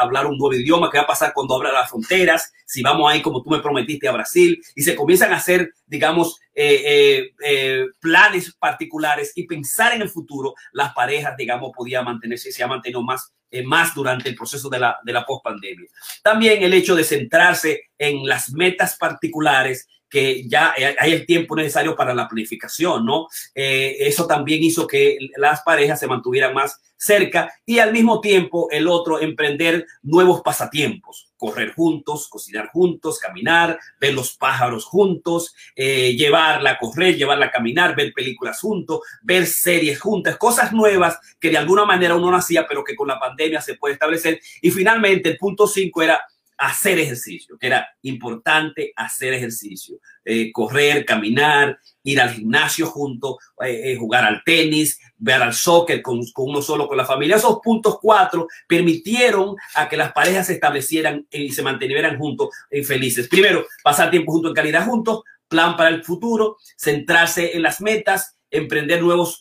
[0.00, 3.22] hablar un nuevo idioma, qué va a pasar cuando abra las fronteras, si vamos ahí
[3.22, 7.86] como tú me prometiste a Brasil, y se comienzan a hacer, digamos, eh, eh, eh,
[8.00, 13.02] planes particulares y pensar en el futuro, las parejas, digamos, podían mantenerse se ha mantenido
[13.02, 13.32] más
[13.64, 15.88] más durante el proceso de la, de la post-pandemia.
[16.22, 21.94] También el hecho de centrarse en las metas particulares que ya hay el tiempo necesario
[21.94, 23.28] para la planificación, ¿no?
[23.54, 28.68] Eh, eso también hizo que las parejas se mantuvieran más cerca y al mismo tiempo
[28.70, 36.16] el otro emprender nuevos pasatiempos, correr juntos, cocinar juntos, caminar, ver los pájaros juntos, eh,
[36.16, 41.50] llevarla a correr, llevarla a caminar, ver películas juntos, ver series juntas, cosas nuevas que
[41.50, 44.40] de alguna manera uno no hacía, pero que con la pandemia se puede establecer.
[44.60, 46.20] Y finalmente el punto cinco era
[46.58, 53.92] hacer ejercicio, que era importante hacer ejercicio, eh, correr, caminar, ir al gimnasio junto, eh,
[53.92, 57.36] eh, jugar al tenis, ver al soccer con, uno solo con la familia.
[57.36, 62.82] Esos puntos cuatro permitieron a que las parejas se establecieran y se mantuvieran juntos y
[62.82, 63.28] felices.
[63.28, 68.36] Primero, pasar tiempo juntos en calidad juntos, plan para el futuro, centrarse en las metas,
[68.50, 69.38] emprender nuevos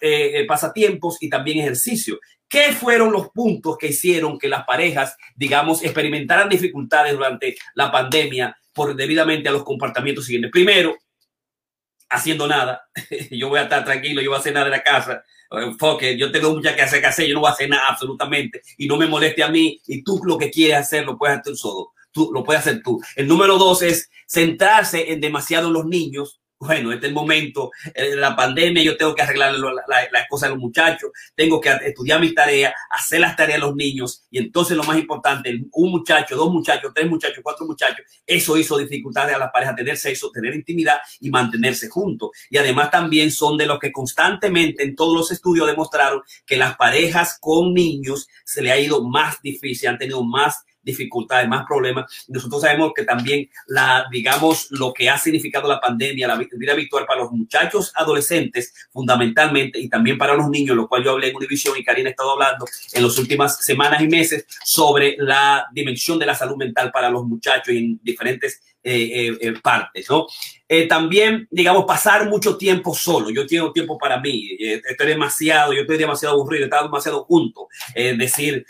[0.48, 2.20] pasatiempos y también ejercicio.
[2.50, 8.58] ¿Qué fueron los puntos que hicieron que las parejas, digamos, experimentaran dificultades durante la pandemia
[8.74, 10.52] por debidamente a los comportamientos siguientes?
[10.52, 10.96] Primero,
[12.10, 12.90] haciendo nada.
[13.32, 15.24] yo voy a estar tranquilo, yo voy a hacer nada en la casa.
[15.52, 18.62] Enfoque, yo tengo mucha que hacer que hacer, yo no voy a hacer nada absolutamente
[18.78, 21.56] y no me moleste a mí y tú lo que quieres hacer lo puedes hacer
[21.56, 21.94] solo.
[22.12, 23.02] Tú lo puedes hacer tú.
[23.16, 27.72] El número dos es centrarse en demasiado en los niños bueno, este es el momento,
[27.94, 29.74] eh, la pandemia, yo tengo que arreglar las
[30.12, 33.76] la, cosas de los muchachos, tengo que estudiar mis tareas, hacer las tareas de los
[33.76, 38.58] niños, y entonces lo más importante, un muchacho, dos muchachos, tres muchachos, cuatro muchachos, eso
[38.58, 42.32] hizo dificultades a las parejas tener sexo, tener intimidad y mantenerse juntos.
[42.50, 46.76] Y además también son de los que constantemente en todos los estudios demostraron que las
[46.76, 52.26] parejas con niños se le ha ido más difícil, han tenido más dificultades, más problemas.
[52.28, 57.06] Nosotros sabemos que también la, digamos, lo que ha significado la pandemia, la vida virtual
[57.06, 61.36] para los muchachos adolescentes, fundamentalmente, y también para los niños, lo cual yo hablé en
[61.36, 66.18] Univisión y Karina ha estado hablando en las últimas semanas y meses sobre la dimensión
[66.18, 70.28] de la salud mental para los muchachos en diferentes eh, eh, partes, ¿no?
[70.66, 73.30] Eh, también, digamos, pasar mucho tiempo solo.
[73.30, 77.68] Yo tengo tiempo para mí, estoy demasiado, yo estoy demasiado aburrido, estoy demasiado junto.
[77.94, 78.66] Es decir,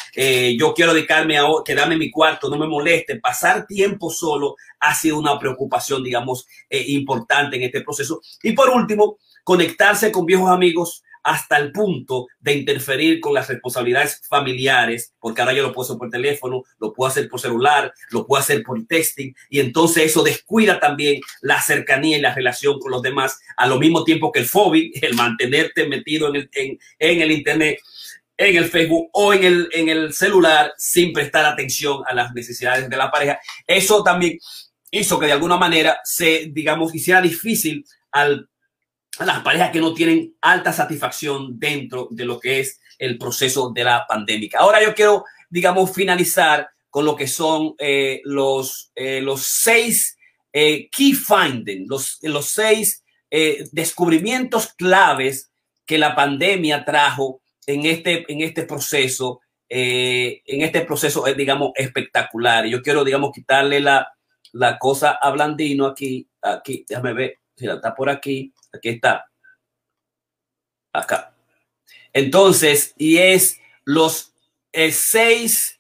[0.58, 3.20] yo quiero dedicarme a quedarme en mi cuarto, no me moleste.
[3.20, 8.22] Pasar tiempo solo ha sido una preocupación, digamos, importante en este proceso.
[8.42, 14.22] Y por último, conectarse con viejos amigos hasta el punto de interferir con las responsabilidades
[14.28, 18.26] familiares, porque ahora yo lo puedo hacer por teléfono, lo puedo hacer por celular, lo
[18.26, 22.92] puedo hacer por texting, y entonces eso descuida también la cercanía y la relación con
[22.92, 26.50] los demás, a lo mismo tiempo que el fobia, el mantenerte metido en el,
[27.00, 27.80] en, el Internet
[28.40, 32.88] en el Facebook o en el, en el celular sin prestar atención a las necesidades
[32.88, 33.40] de la pareja.
[33.66, 34.38] Eso también
[34.92, 38.48] hizo que de alguna manera se, digamos, hiciera difícil al
[39.26, 43.84] las parejas que no tienen alta satisfacción dentro de lo que es el proceso de
[43.84, 44.50] la pandemia.
[44.60, 50.18] Ahora yo quiero, digamos, finalizar con lo que son eh, los, eh, los seis
[50.52, 53.04] eh, key findings, los, los seis
[53.74, 55.52] descubrimientos claves
[55.86, 62.66] que la pandemia trajo en este, en este proceso, en este proceso, digamos, espectacar.
[62.68, 64.08] Yo quiero, digamos, quitarle la,
[64.54, 69.26] la cosa a Blandino aquí, aquí, déjame ver, si está por aquí, aquí está,
[70.94, 71.36] acá.
[72.14, 74.34] Entonces, y es los
[74.72, 75.80] eh, seis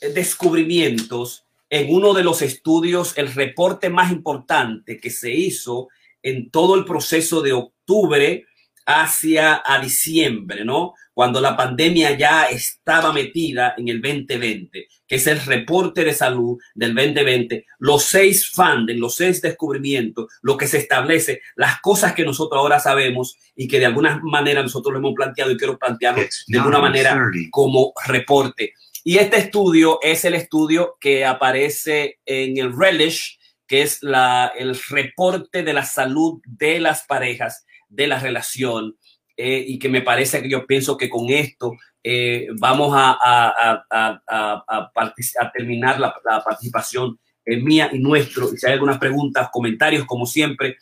[0.00, 5.88] descubrimientos en uno de los estudios, el reporte más importante que se hizo
[6.22, 8.46] en todo el proceso de octubre
[8.86, 10.94] hacia a diciembre, ¿no?
[11.16, 16.58] Cuando la pandemia ya estaba metida en el 2020, que es el reporte de salud
[16.74, 22.26] del 2020, los seis fandom, los seis descubrimientos, lo que se establece, las cosas que
[22.26, 26.22] nosotros ahora sabemos y que de alguna manera nosotros lo hemos planteado y quiero plantearlo
[26.48, 27.18] de alguna manera
[27.50, 28.74] como reporte.
[29.02, 34.78] Y este estudio es el estudio que aparece en el Relish, que es la, el
[34.90, 38.98] reporte de la salud de las parejas de la relación
[39.36, 41.72] eh, y que me parece que yo pienso que con esto
[42.02, 46.14] eh, vamos a, a, a, a terminar la,
[46.44, 48.52] participación eh, mía y nuestro.
[48.52, 50.78] Y si hay algunas preguntas, comentarios, como siempre,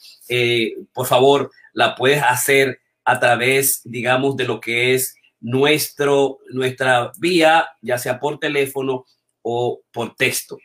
[0.93, 7.69] por favor, la puedes hacer a través, digamos, de lo que es nuestro, nuestra vía,
[7.83, 9.05] ya sea por teléfono
[9.43, 10.59] o por texto.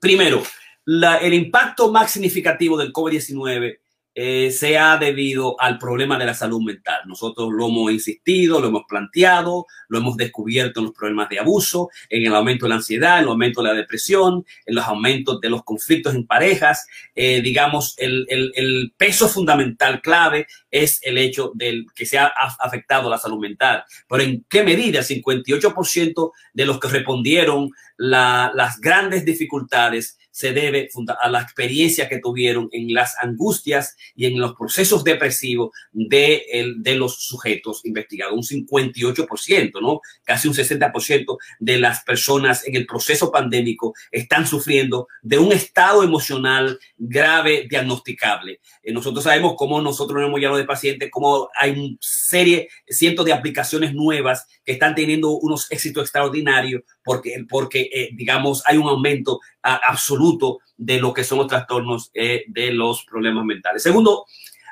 [0.00, 0.42] Primero,
[0.84, 3.78] la, el impacto más significativo del COVID-19
[4.16, 7.00] eh, se ha debido al problema de la salud mental.
[7.06, 11.90] Nosotros lo hemos insistido, lo hemos planteado, lo hemos descubierto en los problemas de abuso,
[12.08, 15.40] en el aumento de la ansiedad, en el aumento de la depresión, en los aumentos
[15.40, 16.86] de los conflictos en parejas.
[17.14, 22.26] Eh, digamos, el, el, peso fundamental clave es el hecho del que se ha
[22.60, 23.84] afectado la salud mental.
[24.08, 25.00] Pero ¿en qué medida?
[25.00, 30.88] El 58% de los que respondieron la, las grandes dificultades se debe
[31.20, 36.82] a la experiencia que tuvieron en las angustias y en los procesos depresivos de, el,
[36.82, 38.34] de los sujetos investigados.
[38.34, 40.00] Un 58%, ¿no?
[40.24, 46.02] Casi un 60% de las personas en el proceso pandémico están sufriendo de un estado
[46.02, 48.58] emocional grave diagnosticable.
[48.82, 53.94] Eh, nosotros sabemos cómo nosotros hemos llamado de pacientes, cómo hay serie, cientos de aplicaciones
[53.94, 60.58] nuevas que están teniendo unos éxitos extraordinarios porque, porque eh, digamos, hay un aumento absoluto
[60.76, 63.82] de lo que son los trastornos eh, de los problemas mentales.
[63.82, 64.26] Segundo,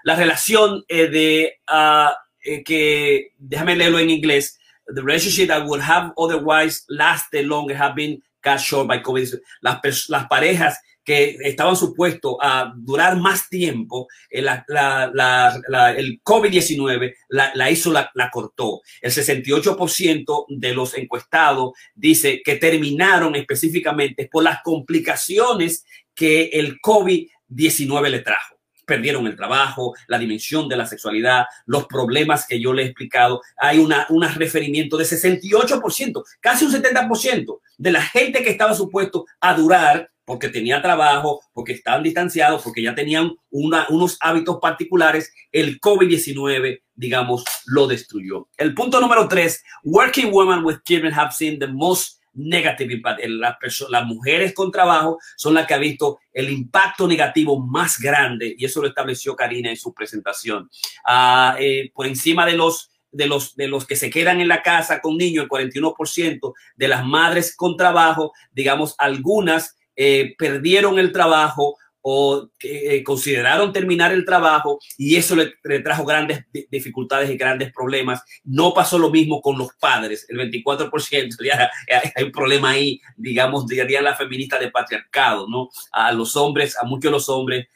[0.04, 4.58] la relación eh, de uh, que, déjame leerlo en inglés,
[4.94, 9.40] the relationship that would have otherwise lasted longer have been cut short by COVID.
[9.60, 17.14] Las, las parejas que estaban supuestos a durar más tiempo, eh, la, la, el COVID-19
[17.28, 18.80] la, hizo, la, cortó.
[19.00, 25.84] El 68% de los encuestados dice que terminaron específicamente por las complicaciones
[26.14, 28.52] que el COVID-19 le trajo
[28.84, 33.40] perdieron el trabajo, la dimensión de la sexualidad, los problemas que yo le he explicado.
[33.56, 39.24] Hay una, un referimiento de 68%, casi un 70% de la gente que estaba supuesto
[39.40, 45.80] a durar porque tenía trabajo, porque estaban distanciados, porque ya tenían unos hábitos particulares, el
[45.80, 48.48] COVID-19, digamos, lo destruyó.
[48.56, 53.20] El punto número tres, working women with children have seen the most negative impact.
[53.26, 58.64] Las, mujeres con trabajo son las que han visto el impacto negativo más grande y
[58.64, 60.70] eso lo estableció Karina en su presentación.
[61.06, 64.62] Uh, eh, por encima de los de los, de los que se quedan en la
[64.62, 71.12] casa con niños, el 41% de las madres con trabajo, digamos, algunas eh, perdieron el
[71.12, 77.72] trabajo o eh, consideraron terminar el trabajo y eso le, trajo grandes dificultades y grandes
[77.72, 78.22] problemas.
[78.42, 81.70] No pasó lo mismo con los padres, el 24%, ya
[82.14, 85.70] hay un problema ahí, digamos, diría la feminista de patriarcado, ¿no?
[85.92, 87.68] A los hombres, a muchos de los hombres,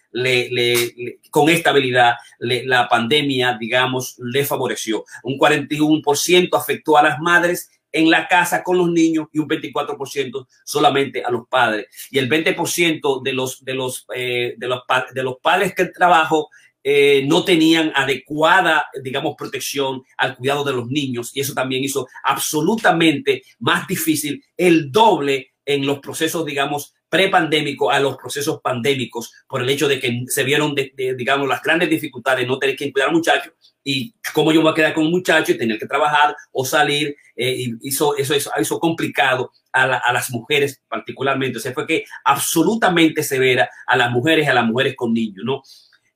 [1.30, 5.04] con estabilidad, la pandemia, digamos, le favoreció.
[5.22, 10.46] Un 41% afectó a las madres en la casa con los niños y un 24%
[10.64, 11.86] solamente a los padres.
[12.10, 14.82] Y el 20% de los, de los, eh, de los,
[15.14, 16.48] de los padres que trabajo
[16.84, 21.30] eh, no tenían adecuada, digamos, protección al cuidado de los niños.
[21.34, 28.00] Y eso también hizo absolutamente más difícil el doble en los procesos, digamos, prepandémicos a
[28.00, 32.46] los procesos pandémicos por el hecho de que se vieron, digamos, las grandes dificultades de
[32.46, 33.52] no tener que cuidar al muchacho
[33.84, 36.64] y cómo yo me voy a quedar con un muchacho y tener que trabajar o
[36.64, 37.16] salir.
[37.36, 41.58] Eh, y hizo, eso, eso hizo complicado a, a, las mujeres particularmente.
[41.58, 45.62] O sea, fue que absolutamente severa a las mujeres, a las mujeres con niños, ¿no?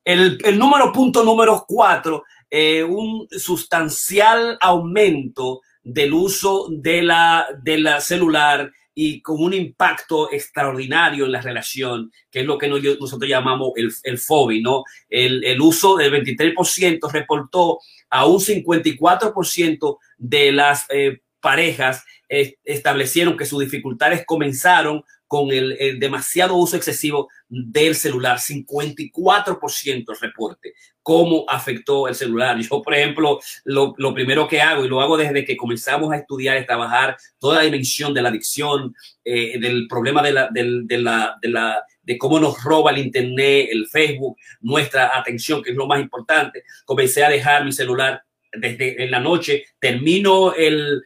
[0.05, 7.79] El, el número punto número cuatro, eh, un sustancial aumento del uso de la, de
[7.79, 8.73] la celular
[9.03, 13.91] y con un impacto extraordinario en la relación, que es lo que nosotros llamamos el,
[14.03, 14.85] el FOBI, ¿no?
[15.09, 17.79] El, el uso del 23% reportó
[18.11, 26.01] a un 54% de las eh, parejas eh, establecieron que sus dificultades comenzaron con el,
[26.01, 30.73] demasiado uso excesivo del celular, 54% reporte,
[31.05, 32.59] cómo afectó el celular.
[32.69, 36.61] Yo, por ejemplo, lo, primero que hago, y lo hago desde que comenzamos a estudiar
[36.61, 38.93] y trabajar toda la dimensión de la adicción,
[39.25, 40.65] eh, del problema de la, de,
[40.99, 45.77] la, de, la, de cómo nos roba el Internet, el Facebook, nuestra atención, que es
[45.77, 48.21] lo más importante, comencé a dejar mi celular
[48.53, 51.05] desde en la noche, termino el,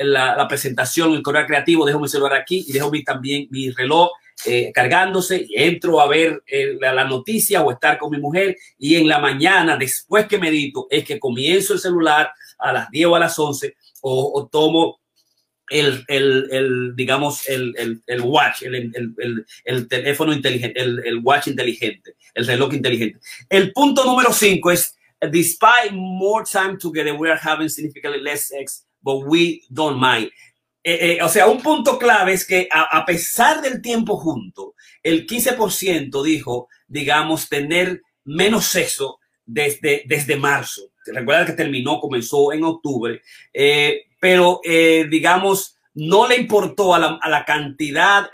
[0.00, 4.10] la, presentación, el correo creativo, dejo mi celular aquí y dejo mi, también mi reloj
[4.46, 9.08] eh, cargándose, entro a ver eh, la, noticia o estar con mi mujer y en
[9.08, 13.20] la mañana, después que medito, es que comienzo el celular a las 10 o a
[13.20, 15.00] las 11 o, tomo
[15.70, 22.74] el, el, el, digamos, el, el, watch, el, teléfono inteligente, el, watch inteligente, el reloj
[22.74, 23.18] inteligente.
[23.48, 24.94] El punto número 5 es,
[25.32, 30.30] despite more time together, we are having significantly less sex but we don't mind.
[30.82, 35.26] Eh, eh, o sea, un punto clave es que a, pesar del tiempo junto, el
[35.26, 40.90] 15% dijo, digamos, tener menos sexo desde, desde marzo.
[41.06, 47.28] Recuerda que terminó, comenzó en octubre, eh, pero digamos, no le importó a la, a
[47.28, 48.30] la cantidad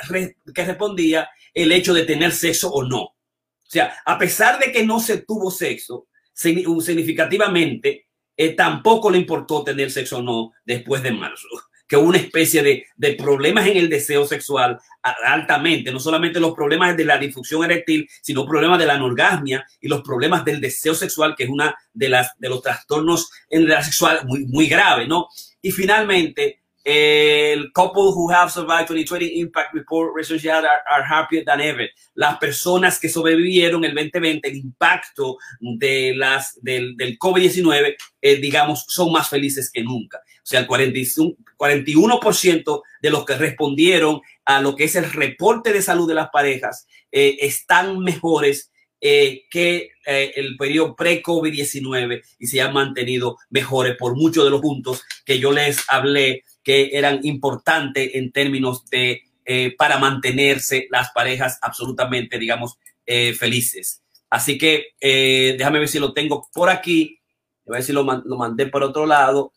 [0.54, 3.02] que respondía el hecho de tener sexo o no.
[3.02, 8.06] O sea, a pesar de que no se tuvo sexo, significativamente,
[8.41, 11.47] eh, tampoco le importó tener sexo o no después de marzo,
[11.86, 16.97] que una especie de, de, problemas en el deseo sexual altamente, no solamente los problemas
[16.97, 21.34] de la difusión eréctil, sino problemas de la anorgasmia y los problemas del deseo sexual,
[21.36, 25.28] que es una de las de los trastornos en la sexual muy, muy grave, ¿no?
[25.61, 31.91] Y finalmente, el couple who have survived 2020 impact report relationships are, happier than ever.
[32.14, 38.87] Las personas que sobrevivieron el 2020, el impacto de las, del, del COVID-19, eh, digamos,
[38.89, 40.18] son más felices que nunca.
[40.18, 45.83] O sea, el 41% de los que respondieron a lo que es el reporte de
[45.83, 48.72] salud de las parejas eh, están mejores
[49.03, 55.03] eh, que el periodo pre-COVID-19 y se han mantenido mejores por muchos de los puntos
[55.24, 62.38] que yo les hablé eran importantes en términos de eh, para mantenerse las parejas absolutamente,
[62.38, 64.02] digamos, eh, felices.
[64.28, 67.18] Así que eh, déjame ver si lo tengo por aquí,
[67.66, 69.52] a ver si lo, lo mandé por otro lado.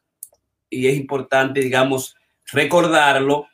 [0.69, 2.15] Y es importante, digamos,
[2.51, 3.47] recordarlo,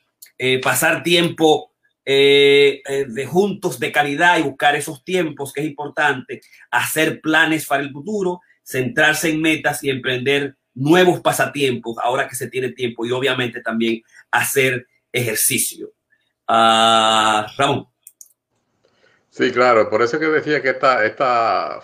[0.63, 1.73] pasar tiempo
[2.05, 6.39] de juntos de calidad y buscar esos tiempos que es importante,
[6.71, 12.49] hacer planes para el futuro, centrarse en metas y emprender nuevos pasatiempos ahora que se
[12.49, 14.01] tiene tiempo y obviamente también
[14.31, 15.91] hacer ejercicio.
[16.47, 17.87] Uh, Ramón.
[19.29, 21.79] Sí, claro, por eso que decía que esta, esta,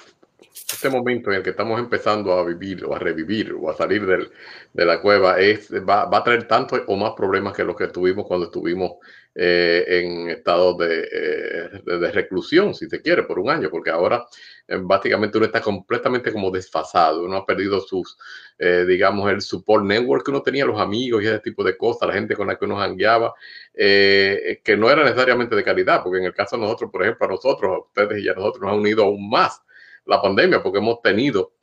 [0.51, 4.05] este momento en el que estamos empezando a vivir o a revivir o a salir
[4.05, 4.31] del,
[4.73, 7.87] de la cueva es, va, va, a traer tanto o más problemas que los que
[7.87, 8.93] tuvimos cuando estuvimos
[9.35, 14.25] eh, en estado eh, de, de, reclusión, si se quiere, por un año, porque ahora
[14.67, 18.17] básicamente uno está completamente como desfasado, uno ha perdido sus,
[18.57, 22.13] digamos, el support network que uno tenía, los amigos y ese tipo de cosas, la
[22.13, 23.33] gente con la que uno hangueaba,
[23.73, 27.29] que no era necesariamente de calidad, porque en el caso de nosotros, por ejemplo, a
[27.29, 29.61] nosotros, a ustedes y a nosotros nos ha unido aún más
[30.05, 31.53] la pandemia, porque hemos tenido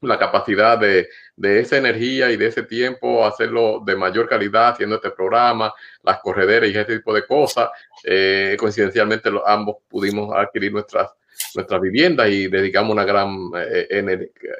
[0.00, 4.96] la capacidad de, de, esa energía y de ese tiempo hacerlo de mayor calidad, haciendo
[4.96, 5.72] este programa,
[6.02, 7.70] las correderas y ese tipo de cosas.
[8.04, 11.10] Eh, coincidencialmente, ambos pudimos adquirir nuestras,
[11.54, 13.86] nuestras viviendas y dedicamos una gran eh,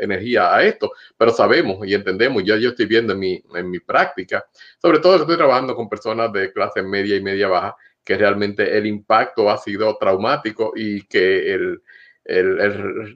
[0.01, 3.81] energía a esto, pero sabemos y entendemos, ya yo estoy viendo en mi, en mi
[3.81, 4.47] práctica,
[4.81, 8.87] sobre todo estoy trabajando con personas de clase media y media baja, que realmente el
[8.87, 11.83] impacto ha sido traumático y que el,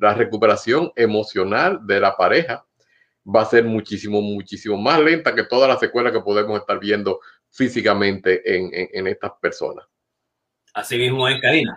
[0.00, 2.64] la recuperación emocional de la pareja
[3.24, 7.20] va a ser muchísimo, muchísimo más lenta que todas las secuelas que podemos estar viendo
[7.50, 9.86] físicamente en, estas personas.
[10.74, 11.76] Así mismo es, Karina.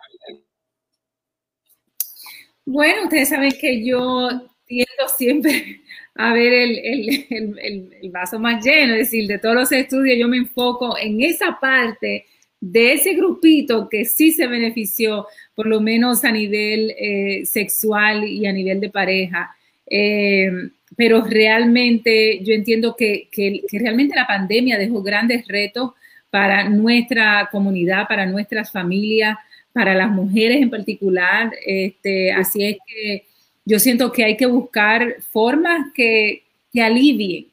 [2.65, 4.29] Bueno, ustedes saben que yo
[4.65, 5.81] tiendo siempre
[6.15, 10.97] a ver el, vaso más lleno, es decir, de todos los estudios yo me enfoco
[10.97, 12.25] en esa parte
[12.59, 18.45] de ese grupito que sí se benefició, por lo menos a nivel eh, sexual y
[18.45, 19.53] a nivel de pareja.
[19.85, 20.49] Eh,
[20.95, 23.29] pero realmente yo entiendo que,
[23.71, 25.91] realmente la pandemia dejó grandes retos
[26.29, 29.37] para nuestra comunidad, para nuestras familias,
[29.73, 31.51] para las mujeres en particular.
[31.65, 33.25] Este, así es que
[33.65, 37.47] yo siento que hay que buscar formas que, que alivien,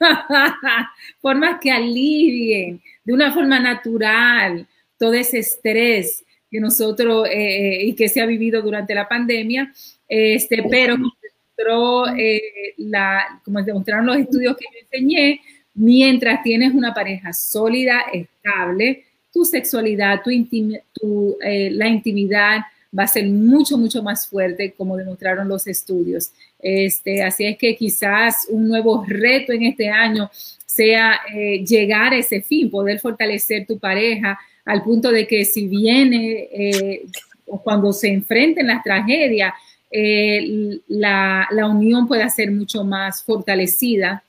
[1.20, 4.66] formas que alivien de una forma natural
[4.98, 9.72] todo ese estrés que nosotros eh, y que se ha vivido durante la pandemia,
[10.08, 10.96] este, pero
[12.16, 12.42] eh,
[13.44, 15.40] como demostraron los estudios que yo enseñé,
[15.74, 20.30] mientras tienes una pareja sólida, estable, tu sexualidad, tu,
[21.42, 22.60] eh, la intimidad
[22.96, 26.30] va a ser mucho, mucho más fuerte, como demostraron los estudios.
[26.60, 30.30] Este, así es que quizás un nuevo reto en este año
[30.64, 35.66] sea eh, llegar a ese fin, poder fortalecer tu pareja al punto de que si
[35.66, 37.02] viene eh,
[37.46, 39.52] o cuando se enfrenten las tragedias,
[40.88, 44.24] la, la unión pueda ser mucho más fortalecida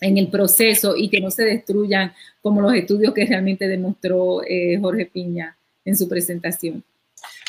[0.00, 2.12] en el proceso y que no se destruyan
[2.42, 4.40] como los estudios que realmente demostró
[4.80, 5.56] Jorge Piña
[5.88, 6.84] en su presentación.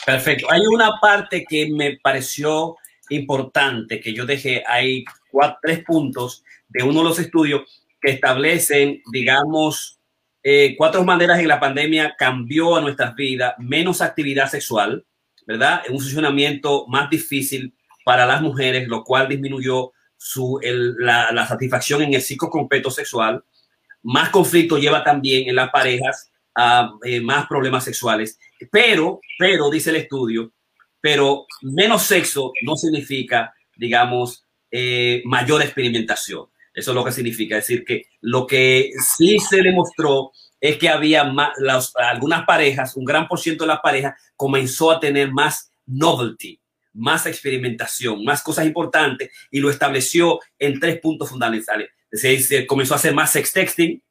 [0.06, 0.48] Perfecto.
[0.49, 2.78] Hay una parte que me pareció
[3.10, 5.03] importante, que yo dejé ahí
[5.61, 7.61] tres puntos de uno de los estudios
[8.02, 9.99] que establecen, digamos,
[10.41, 15.06] eh, cuatro maneras en la pandemia cambió a nuestras vidas, menos actividad sexual,
[15.45, 15.84] ¿verdad?
[15.90, 17.74] Un funcionamiento más difícil
[18.06, 23.44] para las mujeres, lo cual disminuyó su, la, satisfacción en el ciclo completo sexual,
[24.02, 28.38] más conflicto lleva también en las parejas a eh, más problemas sexuales.
[28.69, 30.52] Pero, pero, dice el estudio,
[30.99, 36.48] pero menos sexo no significa, digamos, eh, mayor experimentación.
[36.73, 37.57] Eso es lo que significa.
[37.57, 41.53] Es decir, que lo que sí se demostró es que había más,
[41.95, 46.60] algunas parejas, un gran por ciento de las parejas comenzó a tener más novelty,
[46.94, 51.90] más experimentación, más cosas importantes y lo estableció en tres puntos fundamentales.
[52.11, 54.03] Se, comenzó a hacer más sex texting,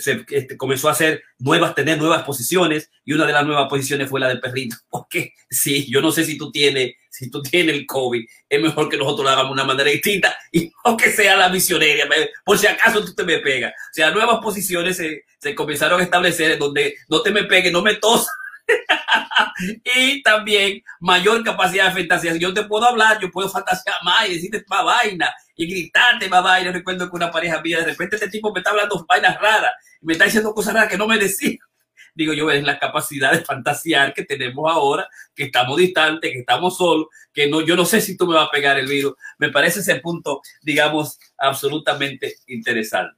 [0.00, 4.08] se este, comenzó a hacer nuevas, tener nuevas posiciones y una de las nuevas posiciones
[4.08, 4.76] fue la del perrito.
[4.90, 8.88] Porque sí, yo no sé si tú tienes, si tú tienes el COVID, es mejor
[8.88, 12.08] que nosotros lo hagamos de una manera distinta y no que sea la misionera,
[12.44, 13.72] por si acaso tú te me pegas.
[13.72, 17.82] O sea, nuevas posiciones se, se comenzaron a establecer donde no te me pegue, no
[17.82, 18.28] me tosas
[19.96, 22.32] y también mayor capacidad de fantasía.
[22.32, 26.28] Si yo te puedo hablar, yo puedo fantasear más y decirte más vaina y gritarte
[26.28, 26.72] más vaina.
[26.72, 30.14] Recuerdo que una pareja mía, de repente este tipo me está hablando vainas raras, me
[30.14, 31.58] está diciendo cosas raras que no me decía.
[32.14, 36.76] Digo yo, es la capacidad de fantasear que tenemos ahora, que estamos distantes, que estamos
[36.76, 39.14] solos, que no, yo no sé si tú me vas a pegar el virus.
[39.38, 43.16] Me parece ese punto, digamos, absolutamente interesante.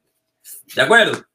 [0.75, 1.25] ¿De acuerdo?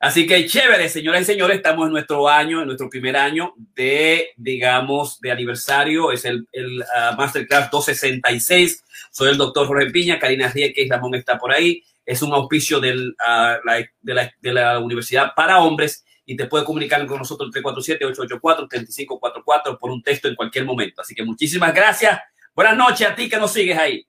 [0.00, 4.30] Así que chévere, señoras y señores, estamos en nuestro año, en nuestro primer año de,
[4.38, 6.10] digamos, de aniversario.
[6.10, 8.82] Es el, el uh, Masterclass 266.
[9.10, 11.82] Soy el doctor Jorge Piña, Karina Rieke, Ramón está por ahí.
[12.06, 16.46] Es un auspicio del, uh, la, de, la, de, la, Universidad para Hombres y te
[16.46, 21.02] puede comunicar con nosotros el 347-884-3544 por un texto en cualquier momento.
[21.02, 22.18] Así que muchísimas gracias.
[22.54, 24.06] Buenas noches a ti que nos sigues ahí.